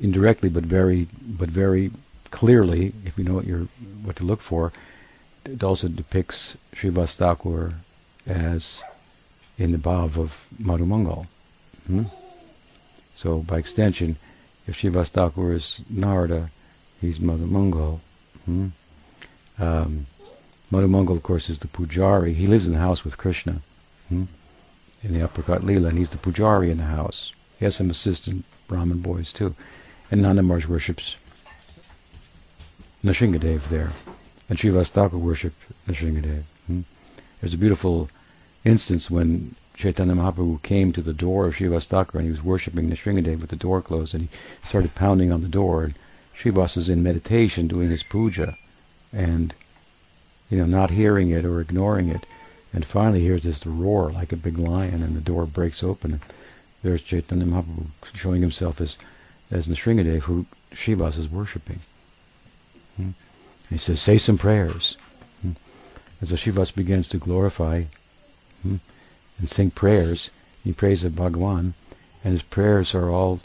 [0.00, 1.06] indirectly but very
[1.38, 1.90] but very
[2.30, 3.68] clearly, if you know what you're
[4.02, 4.72] what to look for,
[5.52, 7.74] it also depicts Srivas Thakur
[8.26, 8.80] as
[9.56, 11.26] in the bhav of Madhumangal.
[11.86, 12.04] Hmm?
[13.14, 14.16] So by extension,
[14.66, 16.50] if Srivas Thakur is Narada,
[17.00, 18.00] he's Madhumangal.
[18.44, 18.68] Hmm?
[19.58, 20.06] Um,
[20.70, 22.34] Madhumangal, of course, is the pujari.
[22.34, 23.60] He lives in the house with Krishna.
[24.08, 24.24] Hmm?
[25.02, 27.32] in the Aprakat Leela, and he's the pujari in the house.
[27.58, 29.54] He has some assistant Brahmin boys too.
[30.10, 31.16] And Nanda Maharaj worships
[33.04, 33.92] Nrsingadev there.
[34.48, 36.42] And Srivas Thakur worshipped Nrsingadev.
[36.66, 36.80] Hmm?
[37.40, 38.08] There's a beautiful
[38.64, 42.90] instance when Chaitanya Mahaprabhu came to the door of Srivas Thakur and he was worshipping
[42.90, 44.28] Nrsingadev with the door closed and he
[44.66, 45.94] started pounding on the door and
[46.36, 48.56] Srivas is in meditation doing his puja
[49.12, 49.54] and
[50.50, 52.24] you know not hearing it or ignoring it
[52.72, 56.12] and finally hears this roar like a big lion, and the door breaks open.
[56.12, 56.20] And
[56.82, 58.98] there's Chaitanya Mahaprabhu showing himself as
[59.50, 61.80] as Nrsingadev, who Srivas is worshipping.
[62.96, 63.10] Hmm?
[63.70, 64.96] He says, say some prayers.
[65.42, 65.52] Hmm?
[66.20, 67.82] And so Srivas begins to glorify
[68.62, 68.76] hmm?
[69.38, 70.30] and sing prayers.
[70.64, 71.72] He prays of Bhagavan,
[72.24, 73.40] and his prayers are all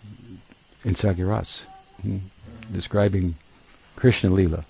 [0.84, 1.62] in Sagiras,
[2.02, 2.18] hmm?
[2.72, 3.36] describing
[3.96, 4.66] Krishna Lila.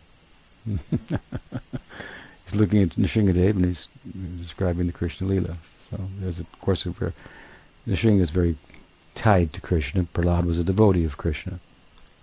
[0.65, 3.87] he's looking at Nrsingadev and he's
[4.39, 5.57] describing the Krishna Lila.
[5.89, 7.11] So there's a course a very,
[7.87, 8.55] Nrsinga is very
[9.15, 10.03] tied to Krishna.
[10.03, 11.59] Prahlad was a devotee of Krishna,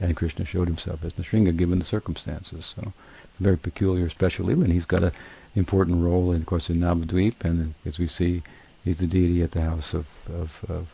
[0.00, 2.72] and Krishna showed himself as Nrsinga given the circumstances.
[2.74, 5.12] So it's very peculiar, special and he's got an
[5.54, 8.42] important role, in, of course, in Navadvip, and as we see,
[8.84, 10.88] he's the deity at the house of, of, of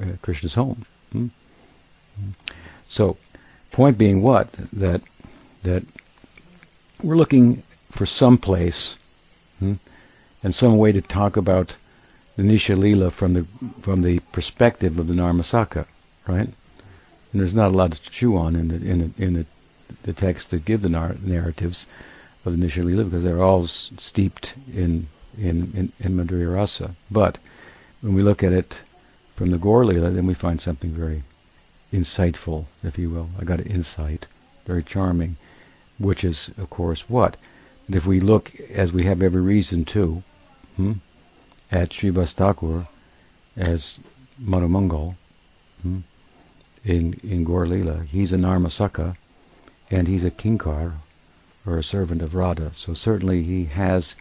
[0.00, 0.84] uh, Krishna's home.
[1.12, 1.26] Hmm?
[2.18, 2.30] hmm?
[2.86, 3.16] So,
[3.70, 5.02] point being what that
[5.62, 5.82] that
[7.02, 8.96] we're looking for some place
[9.58, 9.74] hmm,
[10.42, 11.74] and some way to talk about
[12.36, 13.44] the Nisha from the
[13.82, 15.86] from the perspective of the Narmasaka,
[16.26, 16.48] right?
[17.32, 19.46] And there's not a lot to chew on in the in the, in the,
[20.04, 21.86] the text that give the nar- narratives
[22.44, 26.94] of the Nisha Lila because they're all s- steeped in in in, in Madhurya Rasa.
[27.10, 27.38] But
[28.00, 28.74] when we look at it
[29.36, 31.22] from the Gaur then we find something very
[31.92, 33.28] insightful, if you will.
[33.38, 34.26] I got an insight,
[34.66, 35.36] very charming,
[35.98, 37.36] which is, of course, what
[37.88, 40.22] and if we look, as we have every reason to,
[40.76, 40.92] hmm,
[41.72, 42.86] at Srivas Thakur
[43.56, 43.98] as
[44.38, 45.14] Madhumangal
[45.80, 46.00] hmm,
[46.88, 49.16] in, in Gaur Lila, he's a Narmasaka
[49.90, 50.94] and he's a Kinkar,
[51.66, 52.72] or a servant of Radha.
[52.74, 54.14] So certainly he has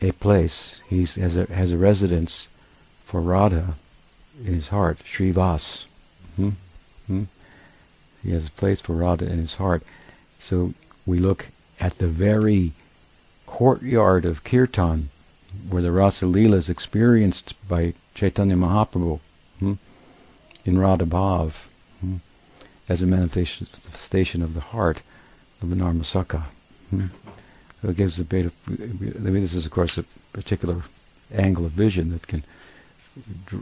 [0.00, 2.48] a place, he has a, has a residence
[3.04, 3.74] for Radha
[4.44, 5.84] in his heart, Srivas.
[6.36, 6.50] Hmm?
[7.06, 7.24] Hmm?
[8.22, 9.82] He has a place for Radha in his heart.
[10.40, 10.74] So
[11.06, 11.46] we look
[11.80, 12.72] at the very
[13.46, 15.10] courtyard of Kirtan,
[15.68, 19.20] where the Rasa Leela is experienced by Chaitanya Mahaprabhu
[19.60, 19.74] hmm,
[20.64, 21.52] in Radha Bhav
[22.00, 22.16] hmm,
[22.88, 25.00] as a manifestation of the heart
[25.62, 26.42] of the Narmasaka.
[26.90, 27.06] Hmm.
[27.82, 30.82] So it gives a bit of, I mean, this is of course a particular
[31.32, 32.42] angle of vision that can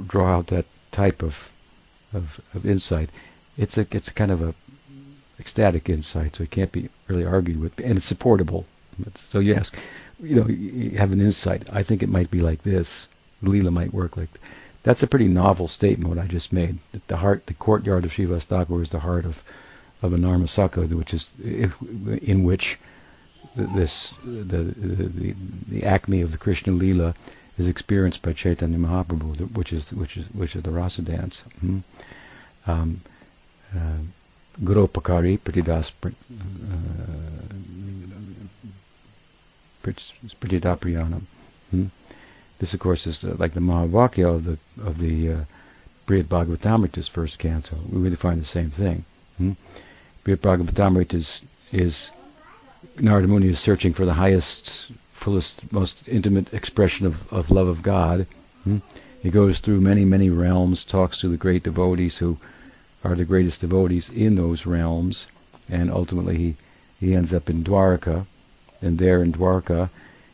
[0.07, 1.51] draw out that type of,
[2.13, 3.11] of, of insight.
[3.57, 4.55] It's a, it's a kind of a
[5.41, 8.65] ecstatic insight, so it can't be really argued with, and it's supportable.
[9.17, 9.75] So you ask,
[10.21, 11.63] you know, you have an insight.
[11.73, 13.09] I think it might be like this.
[13.43, 14.31] Leela might work like.
[14.83, 16.79] That's a pretty novel statement what I just made.
[16.93, 19.43] That the heart, the courtyard of Srivas Thakur is the heart of
[20.03, 22.79] of a Narmasaka, which is in which
[23.55, 25.35] this the, the
[25.69, 27.15] the acme of the Krishna lila
[27.59, 31.45] is experienced by Chaitanya Mahaprabhu, which is which is which is the rasa dance.
[31.63, 32.71] Mm-hmm.
[32.71, 33.01] Um,
[33.77, 33.99] uh,
[34.63, 35.93] Gurupakari Pratidas
[39.83, 41.23] Pratidapriyanam.
[41.71, 41.87] Hmm?
[42.63, 45.45] This, of course, is uh, like the Mahavakya of the of the uh,
[46.07, 47.77] Brihad Bhagavatamrita's first canto.
[47.91, 49.05] We really find the same thing.
[49.39, 49.53] Hmm?
[50.25, 52.11] Brihad Bhagavatamrita is, is
[53.01, 57.83] Narada Muni is searching for the highest, fullest, most intimate expression of, of love of
[57.83, 58.27] God
[58.65, 58.79] Hmm?
[59.21, 62.39] He goes through many, many realms, talks to the great devotees who
[63.03, 65.27] are the greatest devotees in those realms,
[65.69, 66.57] and ultimately he,
[67.01, 68.27] he ends up in Dwarka,
[68.81, 69.91] and there in Dwarka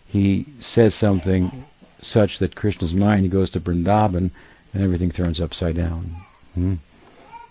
[0.07, 1.65] he says something
[2.01, 4.31] such that Krishna's mind, goes to Vrindavan,
[4.73, 6.17] and everything turns upside down.
[6.55, 6.75] Hmm?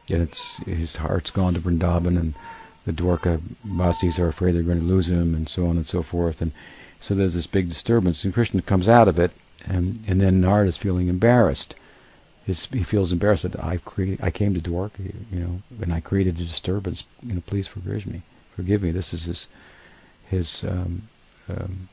[0.10, 2.33] And it's his heart's gone to Vrindavan, and
[2.86, 6.01] the Dwarka Vasis are afraid they're going to lose him, and so on and so
[6.01, 6.41] forth.
[6.41, 6.51] And
[7.01, 9.31] so there's this big disturbance, and Krishna comes out of it,
[9.65, 11.75] and and then Narada is feeling embarrassed.
[12.45, 15.99] His, he feels embarrassed that I created, I came to Dwarka, you know, and I
[15.99, 17.03] created a disturbance.
[17.21, 18.21] You know, please forgive me,
[18.55, 18.91] forgive me.
[18.91, 19.47] This is his
[20.29, 21.01] his um,
[21.49, 21.89] um,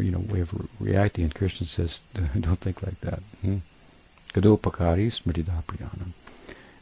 [0.00, 1.24] you know way of reacting.
[1.24, 2.00] And Krishna says,
[2.40, 3.20] don't think like that.
[3.42, 3.58] Hmm?
[4.34, 6.12] Smritidapriyanam.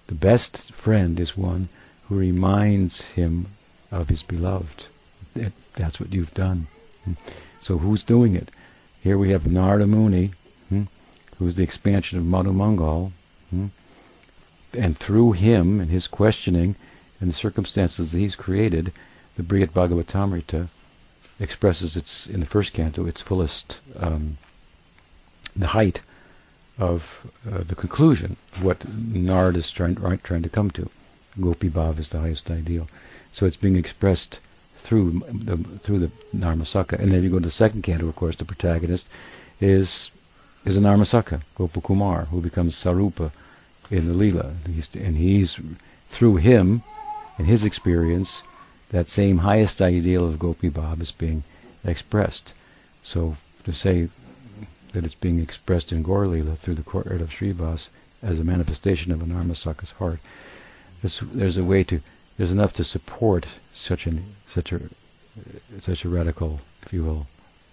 [0.07, 1.69] The best friend is one
[2.09, 3.47] who reminds him
[3.91, 4.87] of his beloved.
[5.35, 6.67] That, that's what you've done.
[7.05, 7.13] Hmm?
[7.61, 8.51] So who's doing it?
[9.03, 10.33] Here we have Narada Muni,
[10.69, 10.85] hmm,
[11.39, 13.13] who is the expansion of Madhu Mangal,
[13.51, 13.67] hmm,
[14.73, 16.77] and through him and his questioning
[17.21, 18.93] and the circumstances that he's created,
[19.37, 20.69] the Brihad Bhagavatamrita
[21.39, 24.37] expresses its in the first canto its fullest um,
[25.55, 26.01] the height
[26.79, 30.91] of uh, the conclusion of what Narada is trying, trying to come to.
[31.41, 32.89] Gopi Bhav is the highest ideal.
[33.33, 34.39] So it's being expressed
[34.79, 36.99] through the through the Narmasaka.
[36.99, 39.07] And then you go to the second canto, of course, the protagonist
[39.61, 40.11] is
[40.65, 43.31] is a Narmasaka, Gopakumar, who becomes Sarupa
[43.91, 44.55] in the Leela.
[44.95, 45.59] And he's
[46.11, 46.83] through him
[47.39, 48.43] and his experience,
[48.91, 51.43] that same highest ideal of Gopi Bhav is being
[51.85, 52.53] expressed.
[53.03, 54.09] So to say
[54.93, 57.89] that it's being expressed in Gaur through the courtyard of Srivas
[58.23, 60.21] as a manifestation of a Narmasaka's heart,
[61.03, 62.01] there's, there's a way to,
[62.39, 64.81] there's enough to support such an such a
[65.81, 67.27] such a radical, if you will,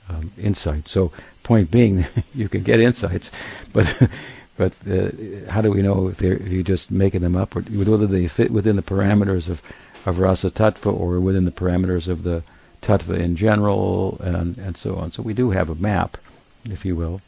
[0.09, 0.87] um, insight.
[0.87, 1.11] So,
[1.43, 3.31] point being, you can get insights,
[3.71, 4.09] but
[4.57, 5.09] but uh,
[5.49, 8.51] how do we know if, if you're just making them up, or whether they fit
[8.51, 9.61] within the parameters of
[10.05, 12.43] of rasa tattva or within the parameters of the
[12.81, 15.11] tattva in general, and and so on.
[15.11, 16.17] So we do have a map,
[16.65, 17.21] if you will,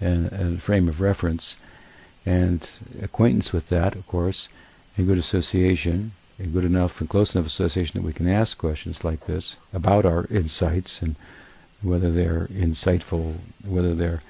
[0.00, 1.56] and, and a frame of reference,
[2.24, 2.68] and
[3.02, 4.48] acquaintance with that, of course,
[4.96, 9.04] and good association a good enough and close enough association that we can ask questions
[9.04, 11.16] like this about our insights and
[11.82, 13.34] whether they're insightful,
[13.66, 14.22] whether they're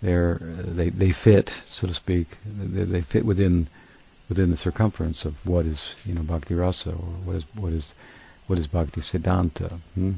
[0.00, 3.66] they're they they fit, so to speak, they, they fit within
[4.28, 7.92] within the circumference of what is you know bhakti rasa or what is what is
[8.46, 9.72] what is bhakti siddhanta.
[9.94, 10.12] Hmm?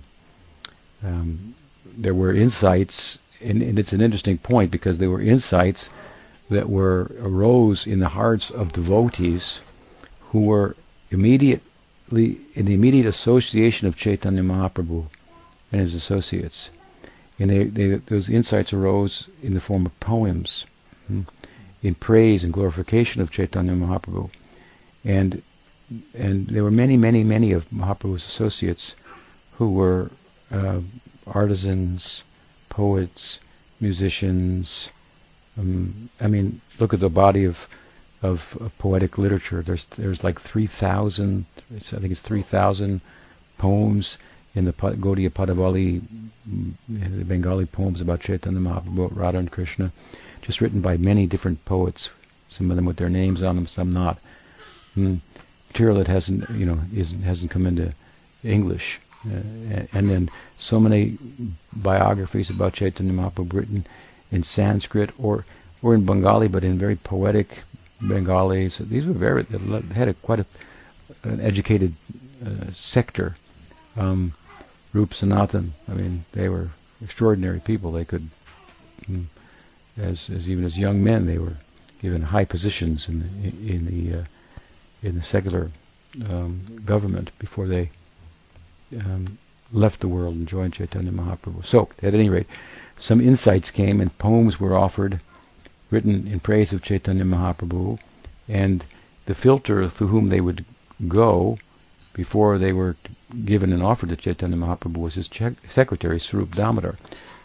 [1.03, 1.55] Um,
[1.97, 5.89] there were insights, and, and it's an interesting point because there were insights
[6.51, 9.61] that were arose in the hearts of devotees
[10.31, 10.77] who were
[11.11, 15.07] immediately in the immediate association of Chaitanya Mahaprabhu
[15.73, 16.71] and his associates.
[17.39, 20.67] And they, they, those insights arose in the form of poems,
[21.07, 21.23] hmm,
[21.83, 24.31] in praise and glorification of Chaitanya Mahaprabhu.
[25.05, 25.43] And
[26.17, 28.95] and there were many, many, many of Mahaprabhu's associates
[29.57, 30.11] who were
[30.53, 30.81] uh,
[31.27, 32.23] artisans,
[32.69, 33.41] poets,
[33.81, 34.89] musicians.
[35.59, 37.67] Um, I mean, look at the body of
[38.23, 39.63] of, of poetic literature.
[39.63, 43.01] There's there's like 3,000, I think it's 3,000
[43.59, 44.17] poems
[44.55, 46.03] in the Gaudiya Padavali,
[46.49, 49.93] mm, the Bengali poems about Chaitanya Mahaprabhu, Radha and Krishna,
[50.43, 52.11] just written by many different poets.
[52.49, 54.19] Some of them with their names on them, some not.
[54.97, 55.21] Mm.
[55.69, 56.81] Material that hasn't, you know,
[57.25, 57.93] hasn't come into
[58.43, 58.99] English.
[59.25, 61.17] Uh, and then so many
[61.73, 63.87] biographies about Chaitanya Mahaprabhu written
[64.33, 65.45] in Sanskrit or
[65.83, 67.63] or in Bengali, but in very poetic
[68.01, 68.79] Bengalis.
[68.79, 69.45] These were very
[69.95, 70.47] had a quite a,
[71.23, 71.95] an educated
[72.45, 73.37] uh, sector.
[73.97, 74.33] Um,
[74.93, 75.73] Rup Sanatan.
[75.89, 76.69] I mean, they were
[77.03, 77.93] extraordinary people.
[77.93, 78.29] They could,
[79.09, 79.25] mm,
[80.01, 81.57] as, as even as young men, they were
[82.01, 84.25] given high positions in the, in the uh,
[85.03, 85.71] in the secular
[86.29, 87.91] um, government before they
[88.99, 89.39] um,
[89.73, 91.65] left the world and joined Chaitanya Mahaprabhu.
[91.65, 92.47] So, at any rate,
[92.99, 95.21] some insights came and poems were offered
[95.91, 97.99] written in praise of Chaitanya Mahaprabhu,
[98.49, 98.85] and
[99.27, 100.65] the filter through whom they would
[101.09, 101.59] go
[102.13, 102.97] before they were
[103.45, 105.29] given an offer to Chaitanya Mahaprabhu was his
[105.69, 106.97] secretary, Swarup Damodar.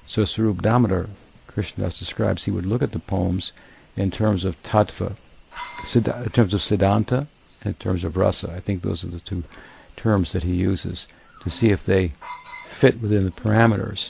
[0.07, 1.07] So Swarup Damodar,
[1.55, 3.53] Krishnadas describes, he would look at the poems
[3.95, 5.15] in terms of tattva,
[5.95, 7.27] in terms of siddhanta,
[7.63, 8.51] in terms of rasa.
[8.51, 9.43] I think those are the two
[9.95, 11.07] terms that he uses
[11.41, 12.11] to see if they
[12.69, 14.09] fit within the parameters.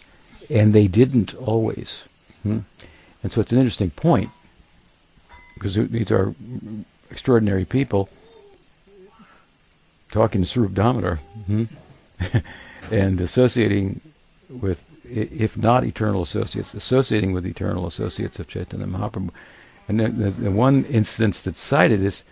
[0.49, 2.03] And they didn't always.
[2.43, 2.59] Hmm?
[3.21, 4.29] And so it's an interesting point
[5.53, 6.33] because these are
[7.11, 8.09] extraordinary people
[10.11, 11.15] talking to Swarup Damodar
[11.45, 11.63] hmm?
[12.91, 14.01] and associating
[14.49, 19.31] with if not eternal associates, associating with eternal associates of Chaitanya Mahaprabhu.
[19.87, 22.23] And the, the, the one instance that's cited is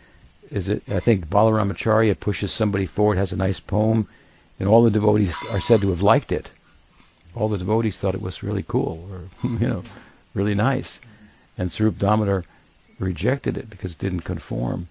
[0.52, 4.08] is it I think Balaramacharya pushes somebody forward, has a nice poem,
[4.60, 6.50] and all the devotees are said to have liked it.
[7.36, 9.84] All the devotees thought it was really cool, or you know,
[10.34, 11.00] really nice,
[11.58, 12.44] and Swarup Damodar
[13.00, 14.88] rejected it because it didn't conform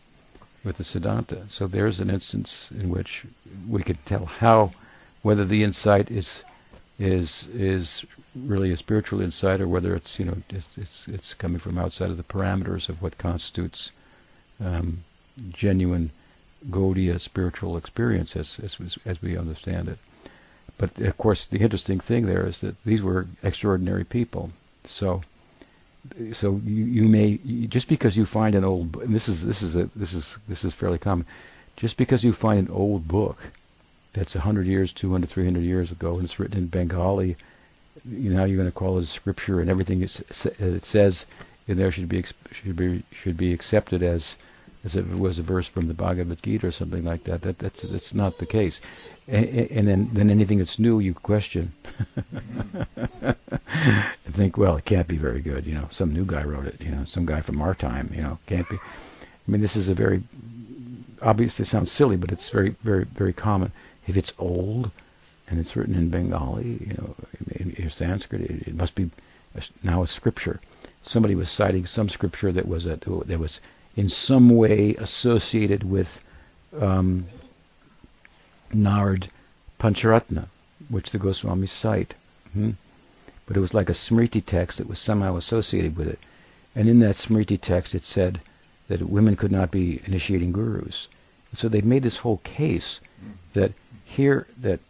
[0.65, 1.51] with the Siddhanta.
[1.51, 3.25] So there's an instance in which
[3.69, 4.73] we can tell how
[5.23, 6.43] whether the insight is
[7.03, 8.05] is is
[8.37, 12.11] really a spiritual insight or whether it's you know it's it's, it's coming from outside
[12.11, 13.91] of the parameters of what constitutes
[14.65, 14.99] um,
[15.51, 16.11] genuine
[16.71, 19.99] Gaudiya spiritual experience as, as as we understand it.
[20.79, 24.51] But of course, the interesting thing there is that these were extraordinary people.
[24.87, 25.23] So
[26.35, 29.85] so you, you may just because you find an old this is this is a,
[29.97, 31.27] this is this is fairly common
[31.77, 33.39] just because you find an old book
[34.13, 37.37] that's 100 years 200 300 years ago and it's written in bengali
[38.09, 41.27] you know you're going to call it scripture and everything it says
[41.69, 44.37] in there should be should be should be accepted as
[44.85, 47.43] as if it was a verse from the Bhagavad Gita or something like that.
[47.43, 48.81] That that's that's not the case.
[49.29, 51.73] And, and then then anything that's new you question.
[52.75, 53.37] and
[54.35, 55.67] think, well, it can't be very good.
[55.67, 56.81] You know, some new guy wrote it.
[56.81, 58.11] You know, some guy from our time.
[58.15, 58.77] You know, can't be.
[58.77, 60.23] I mean, this is a very
[61.21, 63.71] obviously sounds silly, but it's very very very common.
[64.07, 64.91] If it's old
[65.49, 67.15] and it's written in Bengali, you know,
[67.57, 69.11] in, in Sanskrit, it, it must be
[69.83, 70.61] now a scripture.
[71.05, 72.97] Somebody was citing some scripture that was a,
[73.27, 73.61] that was
[73.97, 76.21] in some way associated with
[76.81, 77.27] um,
[78.73, 79.29] Narad
[79.79, 80.47] Pancharatra,
[80.89, 82.15] which the Goswamis cite.
[82.53, 82.71] Hmm?
[83.47, 86.19] But it was like a Smriti text that was somehow associated with it.
[86.75, 88.41] And in that Smriti text it said
[88.89, 91.09] that women could not be initiating gurus.
[91.55, 93.01] So they made this whole case
[93.55, 93.73] that
[94.05, 94.81] here, that,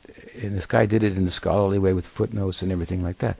[0.40, 3.36] and this guy did it in a scholarly way with footnotes and everything like that.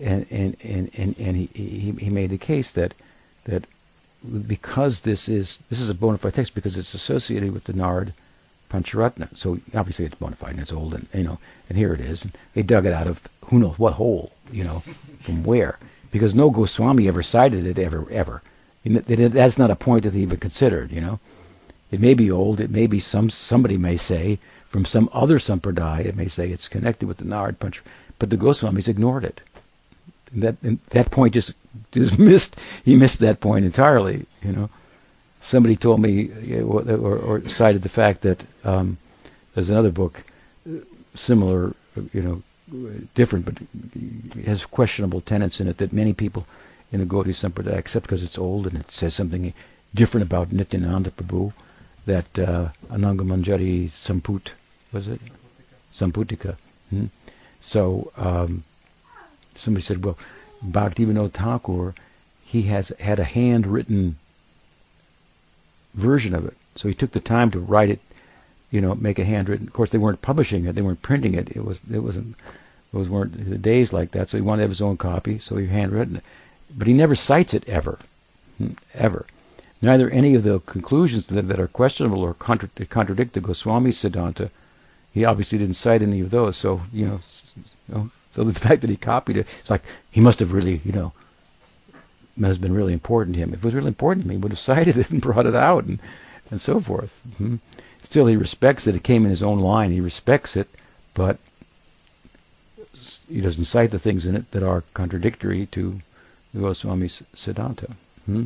[0.00, 2.94] And, and, and, and, and he, he, he made the case that,
[3.44, 3.64] that
[4.46, 8.12] because this is this is a bona fide text because it's associated with the Narad
[8.70, 9.36] Pancharatra.
[9.36, 12.24] So obviously it's bona fide and it's old and you know and here it is.
[12.24, 14.82] And they dug it out of who knows what hole, you know,
[15.22, 15.78] from where.
[16.10, 18.42] Because no Goswami ever cited it ever ever.
[18.84, 21.18] That's not a point that they even considered, you know.
[21.94, 26.06] It may be old, it may be some somebody may say from some other sampradaya,
[26.06, 27.80] it may say it's connected with the Narad Panch,
[28.18, 29.40] but the Goswamis ignored it.
[30.32, 31.52] And that and that point just
[31.92, 32.56] just missed.
[32.84, 34.26] He missed that point entirely.
[34.42, 34.70] You know,
[35.42, 36.30] somebody told me
[36.60, 36.82] or,
[37.28, 38.98] or cited the fact that um,
[39.54, 40.20] there's another book
[41.14, 41.74] similar,
[42.12, 42.42] you know,
[43.14, 43.58] different, but
[44.46, 46.44] has questionable tenets in it that many people
[46.90, 49.52] in the Gaudiya Sampradaya accept because it's old and it says something
[49.94, 51.52] different about Nityananda Prabhu.
[52.06, 54.50] That uh, Anangamanjari Samput
[54.92, 55.20] was it?
[55.92, 56.56] Samputika.
[56.90, 57.06] Hmm?
[57.60, 58.64] So um,
[59.54, 60.18] somebody said, well,
[60.64, 61.94] Bhaktivinoda Thakur,
[62.44, 64.16] he has had a handwritten
[65.94, 66.56] version of it.
[66.76, 68.00] So he took the time to write it,
[68.70, 69.66] you know, make a handwritten.
[69.66, 71.50] Of course, they weren't publishing it; they weren't printing it.
[71.56, 72.36] It was it wasn't
[72.92, 74.28] those weren't the days like that.
[74.28, 76.24] So he wanted to have his own copy, so he handwritten it.
[76.76, 77.98] But he never cites it ever,
[78.58, 79.26] hmm, ever.
[79.84, 84.48] Neither any of the conclusions that, are questionable or contra- contradict the Goswami Siddhanta.
[85.12, 86.56] He obviously didn't cite any of those.
[86.56, 87.20] So you know,
[88.32, 91.12] so the fact that he copied it, it's like he must have really, you know,
[92.34, 93.52] must been really important to him.
[93.52, 95.54] If it was really important to him, he would have cited it and brought it
[95.54, 96.00] out and
[96.50, 97.20] and so forth.
[97.32, 97.56] Mm-hmm.
[98.04, 99.90] Still, he respects that it came in his own line.
[99.90, 100.68] He respects it,
[101.12, 101.38] but
[103.28, 106.00] he doesn't cite the things in it that are contradictory to
[106.54, 107.94] the Goswami's Siddhanta.
[108.24, 108.44] Hmm?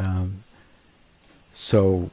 [0.00, 0.42] Um,
[1.54, 2.10] so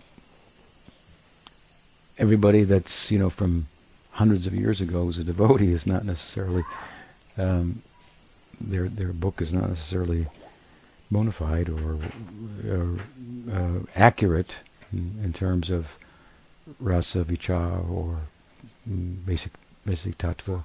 [2.18, 3.66] everybody that's you know from
[4.12, 6.64] hundreds of years ago as a devotee is not necessarily
[7.38, 7.82] um,
[8.60, 10.28] their their book is not necessarily
[11.12, 11.98] bona fide or,
[12.70, 13.00] or
[13.54, 14.54] uh, accurate
[14.92, 15.88] in, in, terms of
[16.82, 18.18] rasa vichar or
[19.26, 19.54] basic
[19.86, 20.62] basic tattva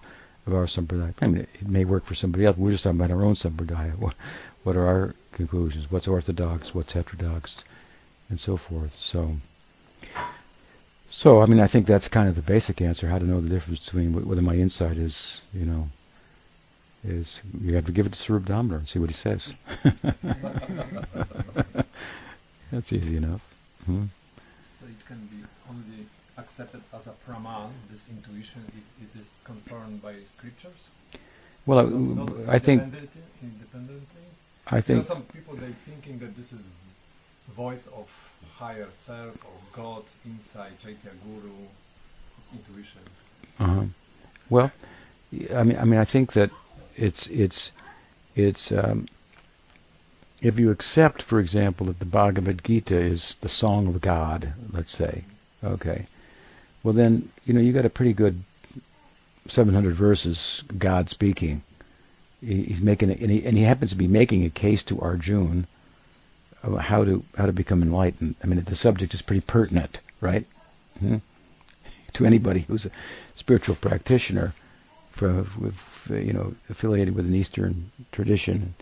[0.47, 1.15] of our sampradaya.
[1.21, 2.57] I mean, it may work for somebody else.
[2.57, 4.13] We're just talking about our own sampradaya.
[4.63, 5.91] What, are our conclusions?
[5.91, 6.75] What's orthodox?
[6.75, 7.57] What's heterodox?
[8.29, 8.97] And so forth.
[8.97, 9.37] So.
[11.09, 13.09] So, I mean, I think that's kind of the basic answer.
[13.09, 15.89] How to know the difference between whether my insight is, you know,
[17.05, 19.53] is you have to give it to Swarup Damodar and see what he says.
[22.73, 23.43] that's easy enough.
[23.85, 24.05] Hmm?
[24.81, 26.07] So it can be only
[26.39, 30.89] accepted as a praman, this intuition, if it is confirmed by scriptures.
[31.67, 34.23] Well, not I think independently.
[34.71, 36.61] I think some people they thinking that this is
[37.53, 38.09] voice of
[38.57, 41.53] higher self or God inside Chaitya Guru,
[42.39, 43.01] it's intuition.
[43.59, 43.85] Uh-huh.
[44.49, 44.73] Well,
[45.55, 46.51] I mean, I mean, I think that
[46.97, 47.73] it's it's
[48.35, 49.07] it's um,
[50.41, 54.93] if you accept, for example, that the Bhagavad Gita is the song of God, let's
[54.93, 55.25] say,
[55.63, 56.07] okay,
[56.83, 58.43] well then you know you got a pretty good
[59.49, 61.63] 700 verses God speaking.
[62.45, 65.67] He's making it, and he, and he happens to be making a case to Arjun
[66.63, 68.35] how to how to become enlightened.
[68.43, 70.45] I mean, the subject is pretty pertinent, right?
[70.99, 71.17] hmm
[72.15, 72.91] To anybody who's a
[73.37, 74.53] spiritual practitioner,
[75.21, 75.79] with
[76.11, 78.75] you know affiliated with an Eastern tradition,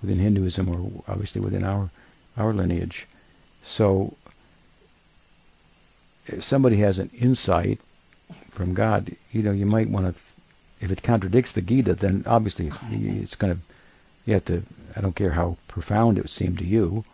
[0.00, 1.90] within Hinduism, or obviously within our
[2.36, 3.06] our lineage.
[3.62, 4.14] So,
[6.26, 7.78] if somebody has an insight
[8.50, 10.20] from God, you know, you might want to.
[10.82, 13.60] If it contradicts the Gita, then obviously it's going to.
[14.26, 14.62] You have to.
[14.94, 17.04] I don't care how profound it would seem to you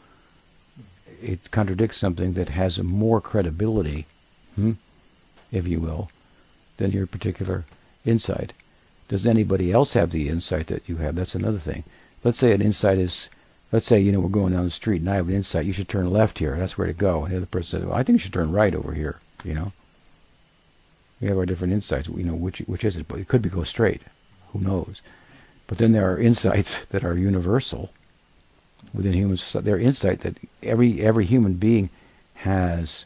[1.22, 4.06] it contradicts something that has more credibility,
[4.54, 4.72] hmm,
[5.50, 6.10] if you will,
[6.76, 7.64] than your particular
[8.04, 8.52] insight.
[9.08, 11.16] Does anybody else have the insight that you have?
[11.16, 11.84] That's another thing.
[12.22, 13.28] Let's say an insight is,
[13.72, 15.72] let's say, you know, we're going down the street and I have an insight, you
[15.72, 16.56] should turn left here.
[16.56, 17.24] That's where to go.
[17.24, 19.54] And the other person says, well, I think you should turn right over here, you
[19.54, 19.72] know.
[21.20, 23.08] We have our different insights, you know, which which is it?
[23.08, 24.02] But it could be go straight.
[24.52, 25.02] Who knows?
[25.66, 27.90] But then there are insights that are universal
[28.94, 31.90] within humans, their insight that every every human being
[32.34, 33.04] has,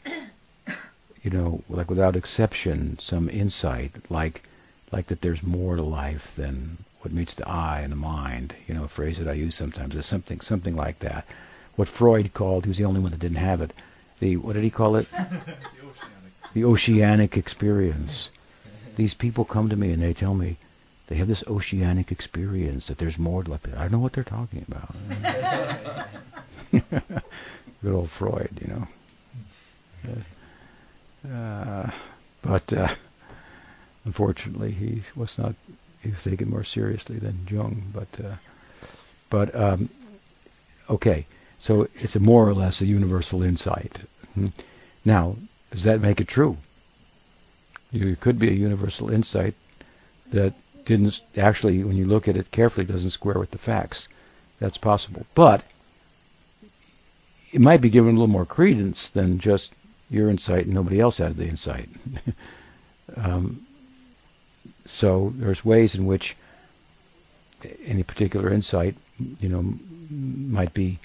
[1.23, 4.43] you know, like without exception, some insight, like
[4.93, 8.55] like that there's more to life than what meets the eye and the mind.
[8.69, 11.27] You know, a phrase that I use sometimes is something something like that.
[11.77, 13.73] What Freud called, he was the only one that didn't have it.
[14.21, 15.09] The what did he call it?
[16.55, 17.37] the oceanic.
[17.37, 18.29] Experience.
[18.97, 20.57] These people come to me and they tell me
[21.09, 23.61] they have this oceanic experience that there's more like.
[23.77, 24.95] I don't know what they're talking about.
[27.83, 28.89] Good old Freud, you know.
[31.31, 31.91] Uh,
[32.43, 32.95] but uh,
[34.05, 35.55] unfortunately, he was not.
[36.03, 37.83] He was taken more seriously than Jung.
[37.93, 38.35] But uh,
[39.31, 39.89] but um,
[40.91, 41.27] okay,
[41.61, 43.99] so it's a more or less a universal insight.
[44.35, 44.49] Hmm.
[45.05, 45.37] Now,
[45.73, 46.59] does that make it true?
[47.93, 49.55] It could be a universal insight
[50.31, 50.55] that
[50.85, 54.09] didn't actually, when you look at it carefully, doesn't square with the facts.
[54.61, 55.27] That's possible.
[55.35, 55.63] But
[57.53, 59.73] it might be given a little more credence than just
[60.11, 61.89] your insight and nobody else has the insight.
[63.17, 63.61] um,
[64.87, 66.37] so there's ways in which
[67.85, 68.95] any particular insight,
[69.41, 69.65] you know,
[70.11, 70.99] might be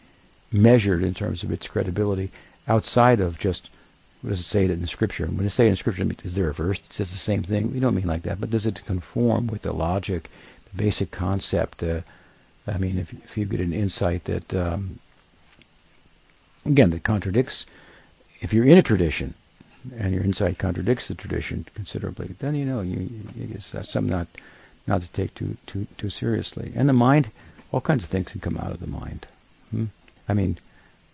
[0.51, 2.31] measured in terms of its credibility
[2.67, 3.69] outside of just
[4.21, 5.27] what does it say in the scripture?
[5.27, 7.71] When it say in scripture, is there a verse that says the same thing?
[7.71, 10.29] We don't mean like that, but does it conform with the logic,
[10.71, 11.83] the basic concept?
[11.83, 12.01] Uh,
[12.65, 14.99] I mean, if, if you get an insight that, um,
[16.65, 17.65] again, that contradicts,
[18.41, 19.33] if you're in a tradition
[19.97, 24.27] and your insight contradicts the tradition considerably, then you know you, you it's something not
[24.85, 26.71] not to take too too too seriously.
[26.75, 27.29] And the mind,
[27.71, 29.27] all kinds of things can come out of the mind.
[29.71, 29.85] Hmm?
[30.27, 30.57] I mean,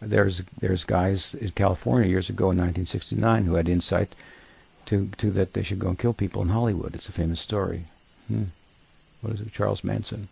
[0.06, 4.14] there's there's guys in California years ago in 1969 who had insight
[4.86, 6.96] to to that they should go and kill people in Hollywood.
[6.96, 7.86] It's a famous story.
[8.28, 8.46] Hmm.
[9.22, 9.54] What is it?
[9.54, 10.28] Charles Manson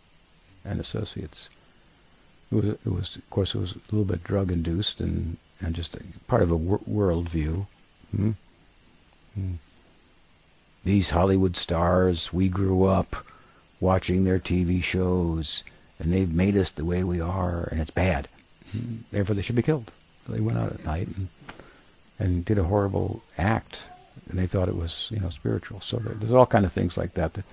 [0.65, 1.47] and associates.
[2.51, 5.75] It was, it was of course it was a little bit drug induced and and
[5.75, 5.97] just
[6.27, 7.67] part of a wor- world view.
[8.15, 8.31] Hmm?
[9.35, 9.53] Hmm.
[10.83, 13.25] These Hollywood stars, we grew up
[13.79, 15.63] watching their TV shows,
[15.99, 18.27] and they've made us the way we are, and it's bad.
[19.11, 19.91] Therefore, they should be killed.
[20.25, 21.27] So they went out at night and,
[22.19, 23.81] and did a horrible act,
[24.29, 25.81] and they thought it was, you know, spiritual.
[25.81, 27.45] So there's all kind of things like that, that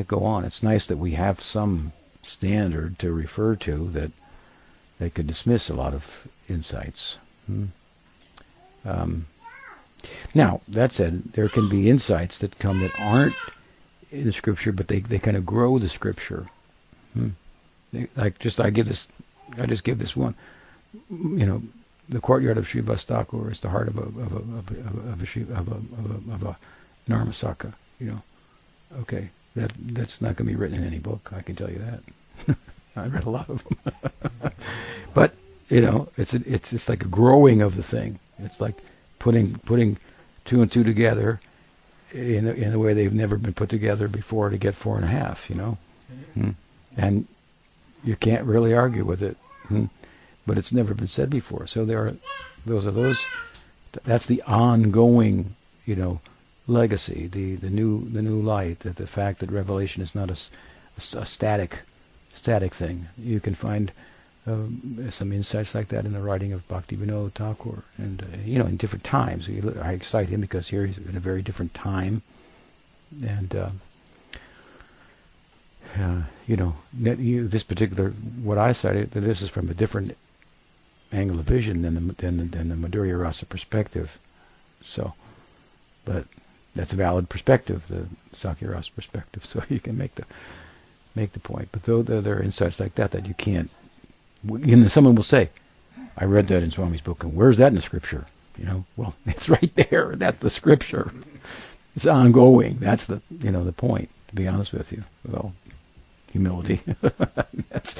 [0.00, 0.44] that go on.
[0.44, 1.92] It's nice that we have some
[2.22, 4.10] standard to refer to that
[4.98, 6.06] they could dismiss a lot of
[6.48, 7.16] insights.
[7.46, 7.64] Hmm.
[8.84, 9.26] Um,
[10.34, 13.36] now, that said, there can be insights that come that aren't
[14.10, 16.46] in the scripture, but they, they kind of grow the scripture.
[17.12, 17.28] Hmm.
[17.92, 19.06] They, like just I give this
[19.58, 20.34] I just give this one.
[21.10, 21.62] You know,
[22.08, 25.22] the courtyard of Shiva Srivas is the heart of a of a of a of
[25.22, 26.58] a, of a, of a, of a
[27.08, 27.72] Narmasaka.
[28.00, 28.22] You know,
[29.00, 31.32] okay, that that's not going to be written in any book.
[31.32, 32.56] I can tell you that.
[32.96, 34.52] I read a lot of them,
[35.14, 35.32] but
[35.68, 38.18] you know, it's a, it's it's like a growing of the thing.
[38.40, 38.74] It's like
[39.18, 39.96] putting putting
[40.44, 41.40] two and two together
[42.12, 45.04] in a, in a way they've never been put together before to get four and
[45.04, 45.48] a half.
[45.48, 45.78] You know,
[46.36, 46.50] mm-hmm.
[46.96, 47.26] and
[48.04, 49.36] you can't really argue with it.
[49.68, 49.86] Hmm.
[50.46, 51.66] But it's never been said before.
[51.66, 52.14] So there are
[52.66, 53.28] those are those.
[54.04, 56.20] That's the ongoing, you know,
[56.66, 60.34] legacy, the the new the new light, that the fact that revelation is not a,
[60.34, 61.80] a, a static
[62.34, 63.06] static thing.
[63.18, 63.92] You can find
[64.46, 68.66] um, some insights like that in the writing of Bhaktivinoda Thakur, and uh, you know,
[68.66, 69.48] in different times.
[69.82, 72.22] I cite him because here he's in a very different time,
[73.22, 73.70] and uh,
[75.98, 78.10] uh, you know, this particular
[78.42, 80.16] what I cited, this is from a different
[81.12, 84.16] angle of vision than the than, than the Madhurya Rasa perspective.
[84.82, 85.12] So,
[86.04, 86.24] but
[86.74, 88.06] that's a valid perspective, the
[88.36, 89.44] Sakhya Rasa perspective.
[89.50, 90.24] So you can make the
[91.14, 91.68] make the point.
[91.72, 93.70] But though there are insights like that that you can't,
[94.48, 95.50] and someone will say,
[96.16, 98.26] I read that in Swami's book, and where's that in the scripture?
[98.58, 100.14] You know, well, it's right there.
[100.16, 101.10] That's the scripture.
[101.96, 102.76] It's ongoing.
[102.78, 104.08] That's the you know the point.
[104.28, 105.52] To be honest with you, well,
[106.32, 106.80] humility.
[107.70, 107.94] that's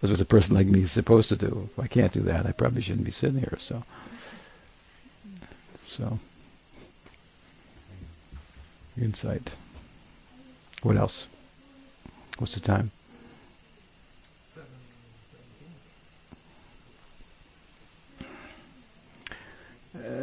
[0.00, 1.68] that's what a person like me is supposed to do.
[1.70, 3.56] If I can't do that, I probably shouldn't be sitting here.
[3.58, 3.82] So,
[5.86, 6.18] so
[9.00, 9.50] insight.
[10.82, 11.26] What else?
[12.38, 12.90] What's the time?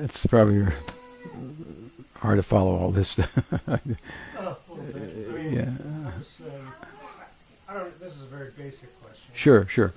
[0.04, 0.66] It's probably
[2.16, 3.18] hard to follow all this.
[3.18, 3.28] well,
[4.40, 4.58] oh,
[5.50, 5.70] yeah.
[5.70, 6.42] I was,
[7.68, 9.34] I don't, this is a very basic question.
[9.34, 9.94] Sure, sure.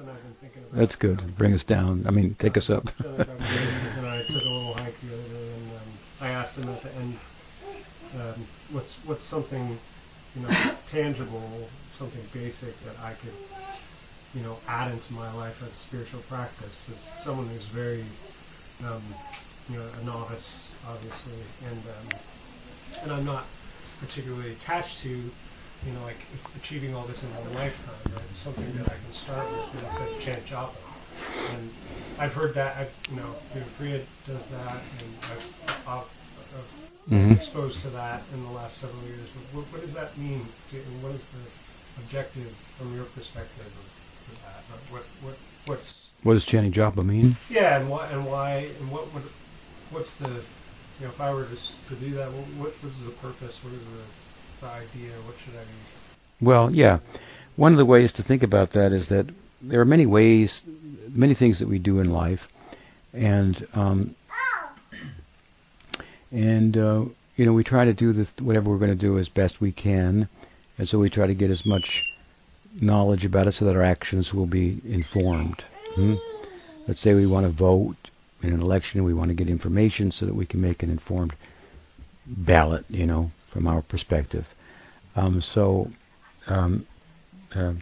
[0.73, 1.37] That's good.
[1.37, 2.05] Bring us down.
[2.07, 2.91] I mean, take us up.
[3.01, 6.83] and I took a little hike the other day, and um, I asked them at
[6.83, 7.19] the end,
[8.19, 9.79] um, "What's what's something,
[10.35, 10.49] you know,
[10.87, 13.35] tangible, something basic that I could,
[14.35, 18.05] you know, add into my life as spiritual practice?" As someone who's very,
[18.85, 19.15] um,
[19.69, 22.09] you know, a novice, obviously, and um,
[23.03, 23.47] and I'm not
[24.01, 25.33] particularly attached to,
[25.87, 26.19] you know, like
[26.57, 28.13] achieving all this in one lifetime.
[28.13, 28.25] Right?
[28.35, 30.75] Something that I can start with, you know, said chant japa.
[31.55, 31.71] And
[32.19, 33.31] I've heard that, I've, you know,
[33.79, 35.47] Priya does that, and I've,
[35.87, 36.11] I've,
[36.59, 37.33] I've mm-hmm.
[37.33, 39.29] exposed to that in the last several years.
[39.53, 40.45] What, what does that mean?
[40.71, 43.87] To, and what is the objective from your perspective of,
[44.33, 44.93] of that?
[44.93, 47.37] What, what, what's what does chanting japa mean?
[47.49, 49.23] Yeah, and why, and why, and what, what
[49.91, 51.57] what's the, you know, if I were to,
[51.89, 53.63] to do that, what, what is the purpose?
[53.63, 54.03] What is the,
[54.61, 55.11] the idea?
[55.27, 56.45] What should I be?
[56.45, 56.99] Well, yeah.
[57.57, 59.27] One of the ways to think about that is that
[59.63, 60.63] there are many ways,
[61.15, 62.49] many things that we do in life,
[63.13, 64.15] and um,
[66.31, 67.05] and uh,
[67.37, 69.73] you know we try to do this whatever we're going to do as best we
[69.73, 70.29] can,
[70.79, 72.05] and so we try to get as much
[72.81, 75.63] knowledge about it so that our actions will be informed.
[75.95, 76.15] Hmm?
[76.87, 77.97] Let's say we want to vote
[78.43, 81.35] in an election, we want to get information so that we can make an informed
[82.27, 84.47] ballot, you know, from our perspective.
[85.17, 85.91] Um, so
[86.47, 86.85] um,
[87.55, 87.73] uh,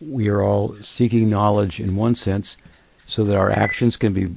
[0.00, 2.56] we are all seeking knowledge in one sense
[3.06, 4.34] so that our actions can be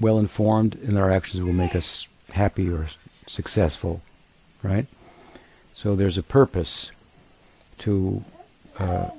[0.00, 2.88] well informed and our actions will make us happy or
[3.28, 4.02] successful,
[4.64, 4.86] right?
[5.76, 6.90] So there's a purpose
[7.78, 8.24] to
[8.80, 9.10] uh,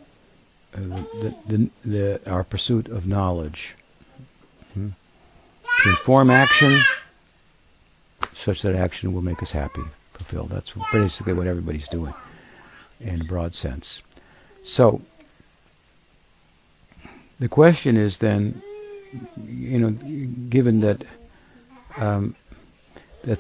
[0.74, 3.74] the, the, the, our pursuit of knowledge.
[4.74, 4.90] Hmm?
[5.84, 6.82] To inform action
[8.34, 9.84] such that action will make us happy,
[10.18, 10.50] fulfilled.
[10.50, 12.14] That's basically what everybody's doing
[13.00, 14.02] in a broad sense.
[14.64, 15.02] So
[17.40, 18.62] the question is then,
[19.46, 19.92] you know,
[20.50, 21.04] given that
[21.98, 22.36] um,
[23.24, 23.40] that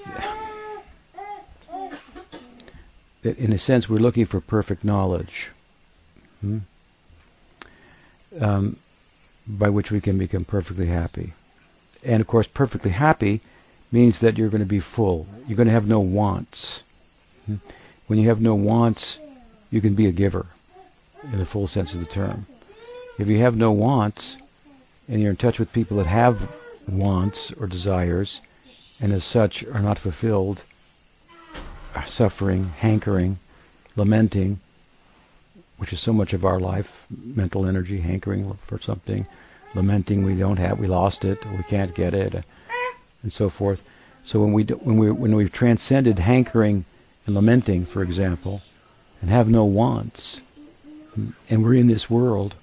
[3.21, 5.49] that in a sense we're looking for perfect knowledge,
[6.41, 6.59] hmm?
[8.39, 8.78] um,
[9.47, 11.34] by which we can become perfectly happy.
[12.03, 13.41] And of course, perfectly happy
[13.91, 15.25] means that you're going to be full.
[15.47, 16.81] You're going to have no wants.
[18.07, 19.19] When you have no wants,
[19.71, 20.45] you can be a giver
[21.31, 22.45] in the full sense of the term.
[23.17, 24.38] If you have no wants
[25.07, 26.49] and you're in touch with people that have
[26.88, 28.41] wants or desires
[28.99, 30.63] and as such are not fulfilled,
[31.95, 33.38] are suffering, hankering,
[33.95, 34.59] lamenting,
[35.77, 39.25] which is so much of our life, mental energy, hankering for something,
[39.75, 42.43] lamenting we don't have, we lost it, we can't get it,
[43.24, 43.82] and so forth.
[44.26, 46.86] So when we do, when we when we've transcended hankering
[47.26, 48.61] and lamenting, for example,
[49.22, 50.41] and have no wants,
[51.49, 52.55] and we're in this world,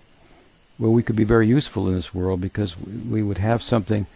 [0.78, 4.06] well, we could be very useful in this world because we, would have something,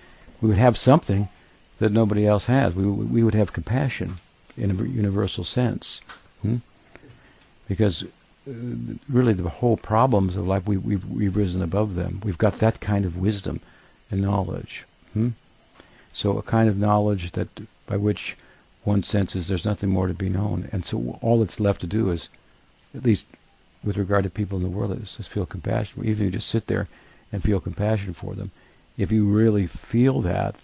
[0.40, 1.28] we would have something
[1.78, 2.74] that nobody else has.
[2.74, 4.16] We we would have compassion
[4.56, 6.00] in a universal sense,
[6.42, 6.56] hmm?
[7.68, 8.52] because uh,
[9.08, 12.20] really the whole problems of life we we've, we've risen above them.
[12.24, 13.60] We've got that kind of wisdom
[14.10, 14.84] and knowledge.
[15.12, 15.30] Hmm?
[16.20, 17.46] So a kind of knowledge that
[17.86, 18.36] by which
[18.82, 22.10] one senses there's nothing more to be known, and so all that's left to do
[22.10, 22.28] is,
[22.92, 23.26] at least
[23.84, 26.00] with regard to people in the world is just feel compassion.
[26.00, 26.88] Even if you just sit there
[27.30, 28.50] and feel compassion for them,
[28.96, 30.56] if you really feel that,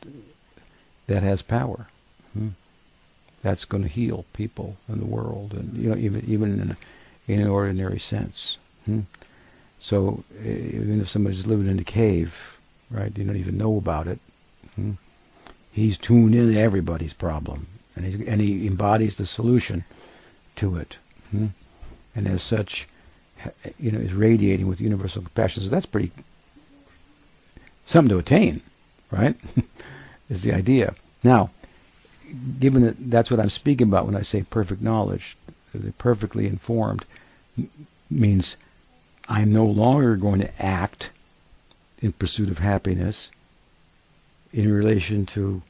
[1.06, 1.86] that has power.
[2.32, 2.48] Hmm?
[3.42, 6.76] That's going to heal people in the world, and you know even even in, a,
[7.32, 8.58] in an ordinary sense.
[8.86, 9.02] Hmm?
[9.78, 12.34] So even if somebody's living in a cave,
[12.90, 14.18] right, you don't even know about it.
[14.74, 14.94] Hmm?
[15.74, 17.66] He's tuned in to everybody's problem,
[17.96, 19.84] and, and he embodies the solution
[20.54, 20.96] to it.
[21.32, 21.48] Hmm?
[22.14, 22.86] And as such,
[23.76, 25.64] you know, is radiating with universal compassion.
[25.64, 26.12] So that's pretty
[27.86, 28.60] something to attain,
[29.10, 29.34] right?
[30.30, 30.94] is the idea.
[31.24, 31.50] Now,
[32.60, 35.36] given that that's what I'm speaking about when I say perfect knowledge,
[35.74, 37.04] the perfectly informed
[38.08, 38.56] means
[39.28, 41.10] I'm no longer going to act
[42.00, 43.32] in pursuit of happiness
[44.54, 45.60] in relation to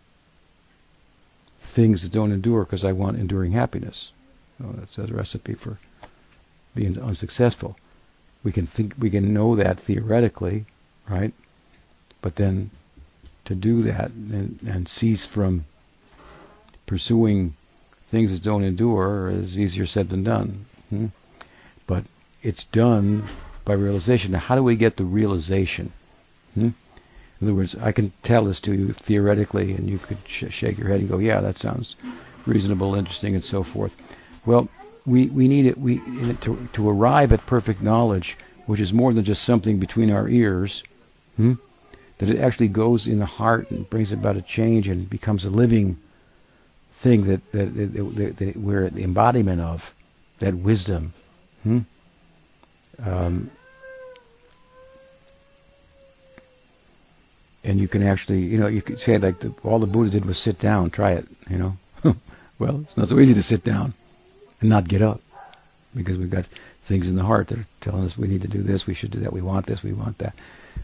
[1.62, 4.12] things that don't endure because I want enduring happiness.
[4.62, 5.78] Oh, that's a recipe for
[6.74, 7.76] being unsuccessful.
[8.45, 10.66] We can think we can know that theoretically,
[11.09, 11.32] right?
[12.20, 12.70] But then
[13.47, 15.64] to do that and, and cease from
[16.87, 17.55] pursuing
[18.09, 20.66] things that don't endure is easier said than done.
[20.91, 21.07] Hmm?
[21.87, 22.05] But
[22.43, 23.24] it's done
[23.64, 24.32] by realization.
[24.32, 25.91] Now, how do we get the realization?
[26.53, 26.70] Hmm?
[27.41, 30.78] In other words, I can tell this to you theoretically, and you could sh- shake
[30.78, 31.97] your head and go, "Yeah, that sounds
[32.47, 33.95] reasonable, interesting, and so forth."
[34.47, 34.68] Well,
[35.07, 35.99] we, we need it we
[36.43, 40.82] to to arrive at perfect knowledge, which is more than just something between our ears.
[41.37, 41.55] Hmm?
[42.18, 45.51] That it actually goes in the heart and brings about a change and becomes a
[45.51, 45.97] living
[46.93, 49.93] thing that that, that, that, that we're the embodiment of
[50.39, 51.12] that wisdom.
[51.64, 51.80] Hmm?
[53.05, 53.51] Um,
[57.64, 60.26] and you can actually, you know, you could say like the, all the Buddha did
[60.26, 60.90] was sit down.
[60.90, 61.76] Try it, you know.
[62.58, 63.94] well, it's not so easy to sit down
[64.60, 65.20] and not get up
[65.94, 66.46] because we've got
[66.82, 69.10] things in the heart that are telling us we need to do this, we should
[69.10, 70.34] do that, we want this, we want that.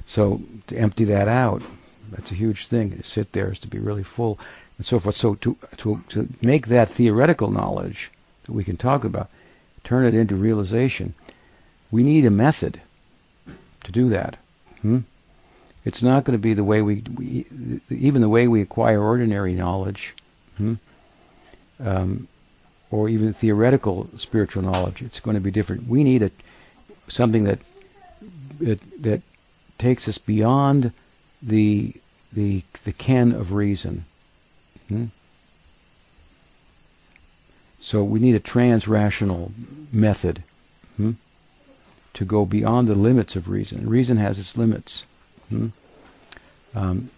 [0.07, 1.63] So to empty that out,
[2.11, 2.97] that's a huge thing.
[2.97, 4.39] To sit there is to be really full
[4.79, 5.17] and so forth.
[5.17, 8.11] So to to to make that theoretical knowledge
[8.45, 9.29] that we can talk about,
[9.85, 11.15] turn it into realization,
[11.91, 12.81] we need a method
[13.85, 14.37] to do that.
[14.81, 15.01] Hmm?
[15.85, 17.47] It's not going to be the way we, we,
[17.89, 20.15] even the way we acquire ordinary knowledge,
[20.59, 20.75] hmm?
[21.83, 22.29] um,
[22.91, 25.01] or even theoretical spiritual knowledge.
[25.01, 25.89] It's going to be different.
[25.89, 26.31] We need a
[27.09, 27.59] something that
[28.61, 29.23] that, that
[29.79, 30.93] takes us beyond
[31.43, 31.95] the
[32.33, 34.05] the the ken of reason.
[34.89, 35.07] Hmm?
[37.81, 39.53] So we need a trans-rational
[39.91, 40.43] method
[40.97, 41.13] hmm,
[42.13, 43.89] to go beyond the limits of reason.
[43.89, 45.05] Reason has its limits.
[45.51, 45.69] Hmm?
[46.75, 47.11] Um,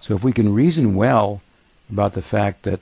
[0.00, 1.42] so if we can reason well
[1.90, 2.80] about the fact that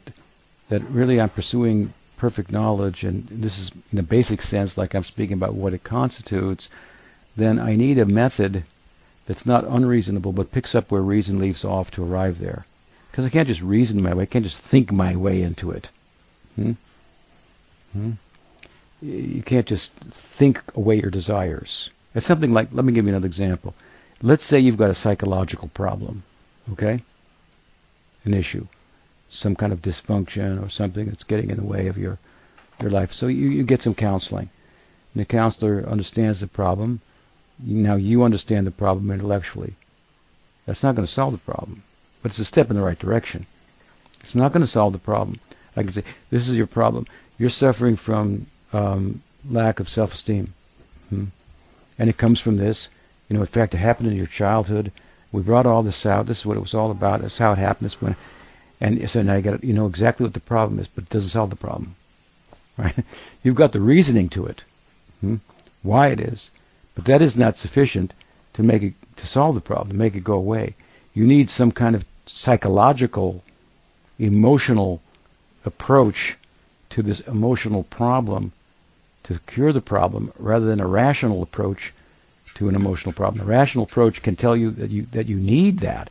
[0.68, 5.04] that really I'm pursuing perfect knowledge, and this is in a basic sense, like I'm
[5.04, 6.68] speaking about what it constitutes,
[7.36, 8.64] then I need a method
[9.26, 12.66] that's not unreasonable, but picks up where reason leaves off to arrive there.
[13.10, 15.88] Because I can't just reason my way, I can't just think my way into it.
[16.56, 16.72] Hmm?
[17.92, 18.10] Hmm?
[19.00, 21.90] You can't just think away your desires.
[22.14, 23.74] It's something like, let me give you another example.
[24.22, 26.24] Let's say you've got a psychological problem,
[26.72, 27.02] okay?
[28.24, 28.66] An issue,
[29.30, 32.18] some kind of dysfunction or something that's getting in the way of your
[32.80, 33.12] your life.
[33.12, 34.48] So you, you get some counseling.
[35.14, 37.00] And the counselor understands the problem.
[37.64, 39.74] Now you understand the problem intellectually.
[40.66, 41.82] That's not going to solve the problem,
[42.22, 43.46] but it's a step in the right direction.
[44.20, 45.40] It's not going to solve the problem.
[45.76, 47.06] I can say, this is your problem.
[47.38, 50.52] You're suffering from um, lack of self-esteem.
[51.08, 51.24] Hmm?
[51.98, 52.88] And it comes from this.
[53.28, 54.90] You know, in fact, it happened in your childhood.
[55.32, 56.26] We brought all this out.
[56.26, 57.20] This is what it was all about.
[57.20, 57.86] This is how it happened.
[57.86, 58.16] This when,
[58.80, 61.30] and so now you got you know exactly what the problem is, but it doesn't
[61.30, 61.94] solve the problem.
[62.78, 63.04] Right?
[63.42, 64.62] You've got the reasoning to it,
[65.20, 65.36] hmm?
[65.82, 66.48] why it is,
[66.94, 68.14] but that is not sufficient
[68.52, 70.76] to make it to solve the problem, to make it go away.
[71.12, 73.42] You need some kind of psychological,
[74.20, 75.02] emotional
[75.64, 76.36] approach
[76.90, 78.52] to this emotional problem
[79.24, 81.92] to cure the problem, rather than a rational approach
[82.58, 83.38] to an emotional problem.
[83.38, 86.10] The rational approach can tell you that you that you need that,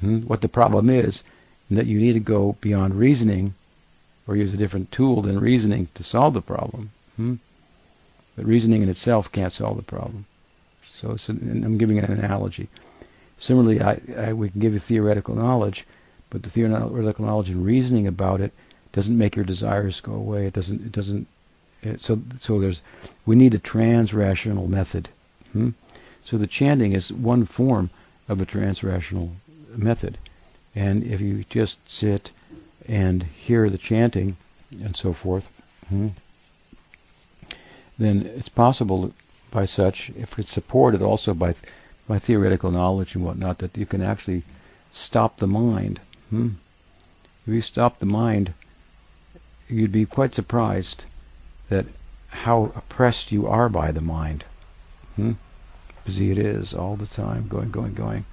[0.00, 1.22] hmm, what the problem is,
[1.68, 3.52] and that you need to go beyond reasoning,
[4.26, 6.88] or use a different tool than reasoning to solve the problem.
[7.16, 7.34] Hmm?
[8.34, 10.24] But reasoning in itself can't solve the problem.
[10.94, 12.68] So an, I'm giving an analogy.
[13.38, 15.84] Similarly, I, I, we can give you theoretical knowledge,
[16.30, 18.54] but the theoretical knowledge and reasoning about it
[18.92, 20.46] doesn't make your desires go away.
[20.46, 20.80] It doesn't.
[20.80, 21.26] It doesn't.
[21.82, 22.80] It, so so there's
[23.26, 25.10] we need a trans-rational method
[25.52, 25.70] Hmm?
[26.24, 27.90] So the chanting is one form
[28.28, 29.32] of a trans-rational
[29.76, 30.18] method.
[30.74, 32.30] And if you just sit
[32.86, 34.36] and hear the chanting
[34.82, 35.48] and so forth,
[35.88, 36.08] hmm,
[37.98, 39.12] then it's possible
[39.50, 41.54] by such, if it's supported also by
[42.06, 44.42] by theoretical knowledge and whatnot, that you can actually
[44.90, 46.00] stop the mind.
[46.30, 46.48] Hmm?
[47.46, 48.54] If you stop the mind,
[49.68, 51.04] you'd be quite surprised
[51.68, 51.84] that
[52.28, 54.44] how oppressed you are by the mind.
[55.18, 55.32] Hmm?
[56.04, 58.24] Busy it is all the time, going, going, going.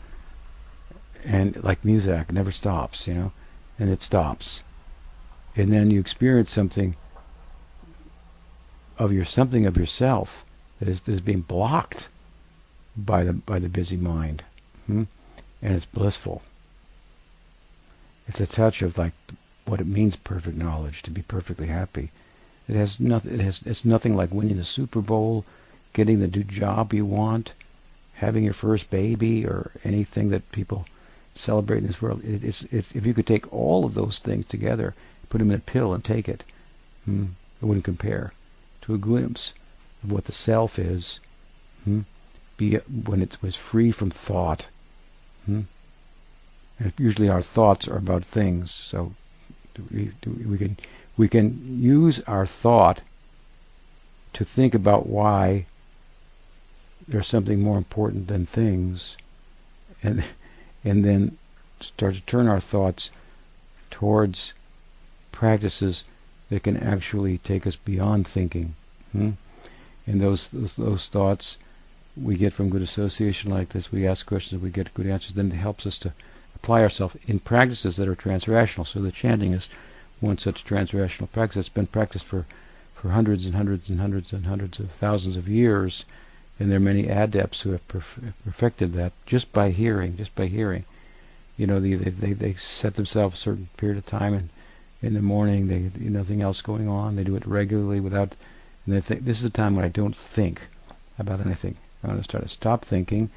[1.23, 3.31] And like music, never stops, you know,
[3.79, 4.59] and it stops.
[5.55, 6.95] And then you experience something
[8.99, 10.45] of your something of yourself
[10.77, 12.07] that is, that is being blocked
[12.95, 14.43] by the by the busy mind,
[14.85, 15.05] hmm?
[15.63, 16.43] and it's blissful.
[18.27, 19.13] It's a touch of like
[19.65, 22.11] what it means perfect knowledge to be perfectly happy.
[22.69, 23.33] It has nothing.
[23.33, 23.63] It has.
[23.65, 25.45] It's nothing like winning the Super Bowl,
[25.95, 27.53] getting the new job you want,
[28.15, 30.85] having your first baby, or anything that people
[31.35, 32.21] celebrate in this world.
[32.23, 34.93] It, it's, it's, if you could take all of those things together,
[35.29, 36.43] put them in a pill and take it,
[37.05, 37.27] hmm,
[37.61, 38.33] it wouldn't compare
[38.81, 39.53] to a glimpse
[40.03, 41.21] of what the self is.
[41.85, 42.01] Hmm,
[42.57, 44.65] be when it was free from thought.
[45.45, 45.61] Hmm?
[46.97, 49.13] Usually our thoughts are about things, so
[49.93, 50.77] we, we can
[51.15, 52.99] we can use our thought
[54.33, 55.65] to think about why
[57.07, 59.15] there's something more important than things,
[60.01, 60.23] and
[60.83, 61.37] and then
[61.79, 63.09] start to turn our thoughts
[63.91, 64.53] towards
[65.31, 66.03] practices
[66.49, 68.73] that can actually take us beyond thinking.
[69.11, 69.31] Hmm?
[70.07, 71.57] And those, those those thoughts
[72.15, 75.51] we get from good association like this, we ask questions, we get good answers, then
[75.51, 76.13] it helps us to
[76.55, 78.87] apply ourselves in practices that are transrational.
[78.87, 79.67] So the chanting is
[80.21, 81.57] one such transrational practice.
[81.57, 82.45] It's been practiced for,
[82.93, 86.05] for hundreds and hundreds and hundreds and hundreds of thousands of years,
[86.59, 90.47] and there are many adepts who have perf- perfected that just by hearing, just by
[90.47, 90.85] hearing.
[91.57, 94.49] You know, they, they, they set themselves a certain period of time, and
[95.01, 97.15] in the morning, they nothing else going on.
[97.15, 98.35] They do it regularly without,
[98.85, 100.61] and they think this is the time when I don't think
[101.19, 101.75] about anything.
[102.03, 103.29] I'm going to start to stop thinking,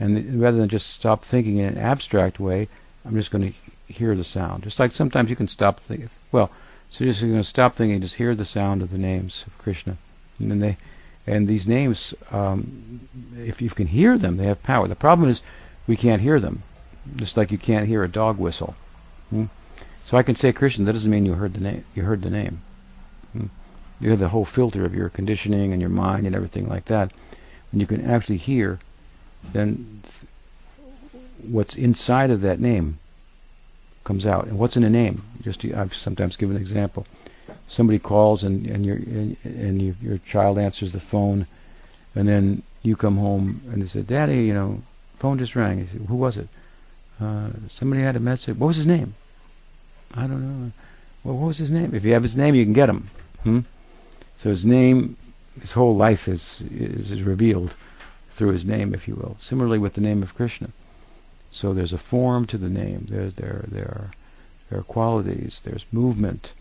[0.00, 2.68] and rather than just stop thinking in an abstract way,
[3.04, 4.64] I'm just going to hear the sound.
[4.64, 6.10] Just like sometimes you can stop thinking.
[6.32, 6.50] Well,
[6.90, 9.58] so just you're going to stop thinking, just hear the sound of the names of
[9.58, 9.96] Krishna,
[10.38, 10.76] and then they,
[11.26, 13.00] and these names, um,
[13.36, 14.86] if you can hear them, they have power.
[14.88, 15.42] The problem is
[15.86, 16.62] we can't hear them,
[17.16, 18.74] just like you can't hear a dog whistle.
[19.30, 19.44] Hmm?
[20.04, 20.84] So I can say Krishna.
[20.84, 21.84] That doesn't mean you heard the name.
[21.94, 22.60] You heard the name.
[23.32, 23.46] Hmm?
[24.00, 27.10] You have the whole filter of your conditioning and your mind and everything like that
[27.74, 28.78] and you can actually hear,
[29.52, 30.00] then
[31.42, 32.98] what's inside of that name
[34.04, 34.46] comes out.
[34.46, 35.24] And what's in a name?
[35.42, 37.04] Just I've sometimes given an example.
[37.68, 41.46] Somebody calls and and your and, you, your child answers the phone,
[42.14, 44.82] and then you come home and they say, "Daddy, you know,
[45.18, 46.48] phone just rang." Say, Who was it?
[47.20, 48.56] Uh, somebody had a message.
[48.56, 49.14] What was his name?
[50.14, 50.72] I don't know.
[51.22, 51.94] Well, what was his name?
[51.94, 53.08] If you have his name, you can get him.
[53.42, 53.60] Hmm?
[54.36, 55.16] So his name
[55.60, 57.74] his whole life is, is, is revealed
[58.32, 59.36] through his name, if you will.
[59.38, 60.70] Similarly with the name of Krishna.
[61.52, 63.06] So there's a form to the name.
[63.08, 64.10] There, there, there are
[64.70, 65.60] there are qualities.
[65.62, 66.52] There's movement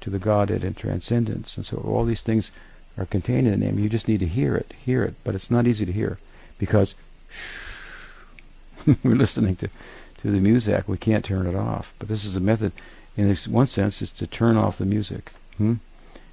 [0.00, 2.50] to the Godhead and transcendence, and so all these things
[2.98, 3.78] are contained in the name.
[3.78, 6.18] You just need to hear it, hear it, but it's not easy to hear
[6.58, 6.94] because
[9.04, 9.68] we're listening to
[10.22, 10.86] to the music.
[10.86, 11.94] We can't turn it off.
[11.98, 12.72] But this is a method.
[13.16, 15.32] In one sense, is to turn off the music.
[15.56, 15.74] Hmm?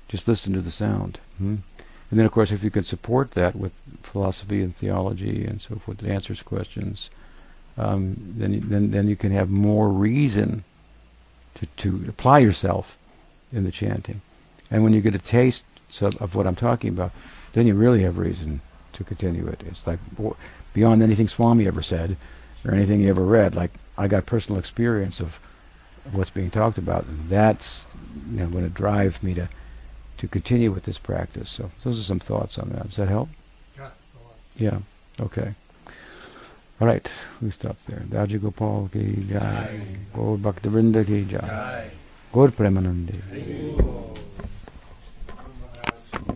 [0.09, 1.19] Just listen to the sound.
[1.37, 1.55] Hmm?
[2.09, 5.75] And then, of course, if you can support that with philosophy and theology and so
[5.75, 7.09] forth that answers questions,
[7.77, 10.63] um, then then then you can have more reason
[11.55, 12.97] to to apply yourself
[13.51, 14.21] in the chanting.
[14.69, 15.63] And when you get a taste
[16.01, 17.11] of what I'm talking about,
[17.53, 18.61] then you really have reason
[18.93, 19.61] to continue it.
[19.65, 19.99] It's like
[20.73, 22.17] beyond anything Swami ever said
[22.65, 23.55] or anything he ever read.
[23.55, 25.39] Like I got personal experience of,
[26.11, 27.05] what's being talked about.
[27.05, 27.85] And that's
[28.31, 29.49] you know, going to drive me to
[30.17, 31.49] to continue with this practice.
[31.49, 32.83] So those are some thoughts on that.
[32.83, 33.29] Does that help?
[33.77, 33.89] Yeah.
[34.55, 34.79] Yeah.
[35.19, 35.53] Okay.
[36.81, 37.07] All right.
[37.41, 37.99] We stop there.
[37.99, 39.79] Daji Gopal ki jai.
[40.13, 41.89] Gaur Bhaktivinoda ki jai.
[42.33, 43.13] Gaur Premanande.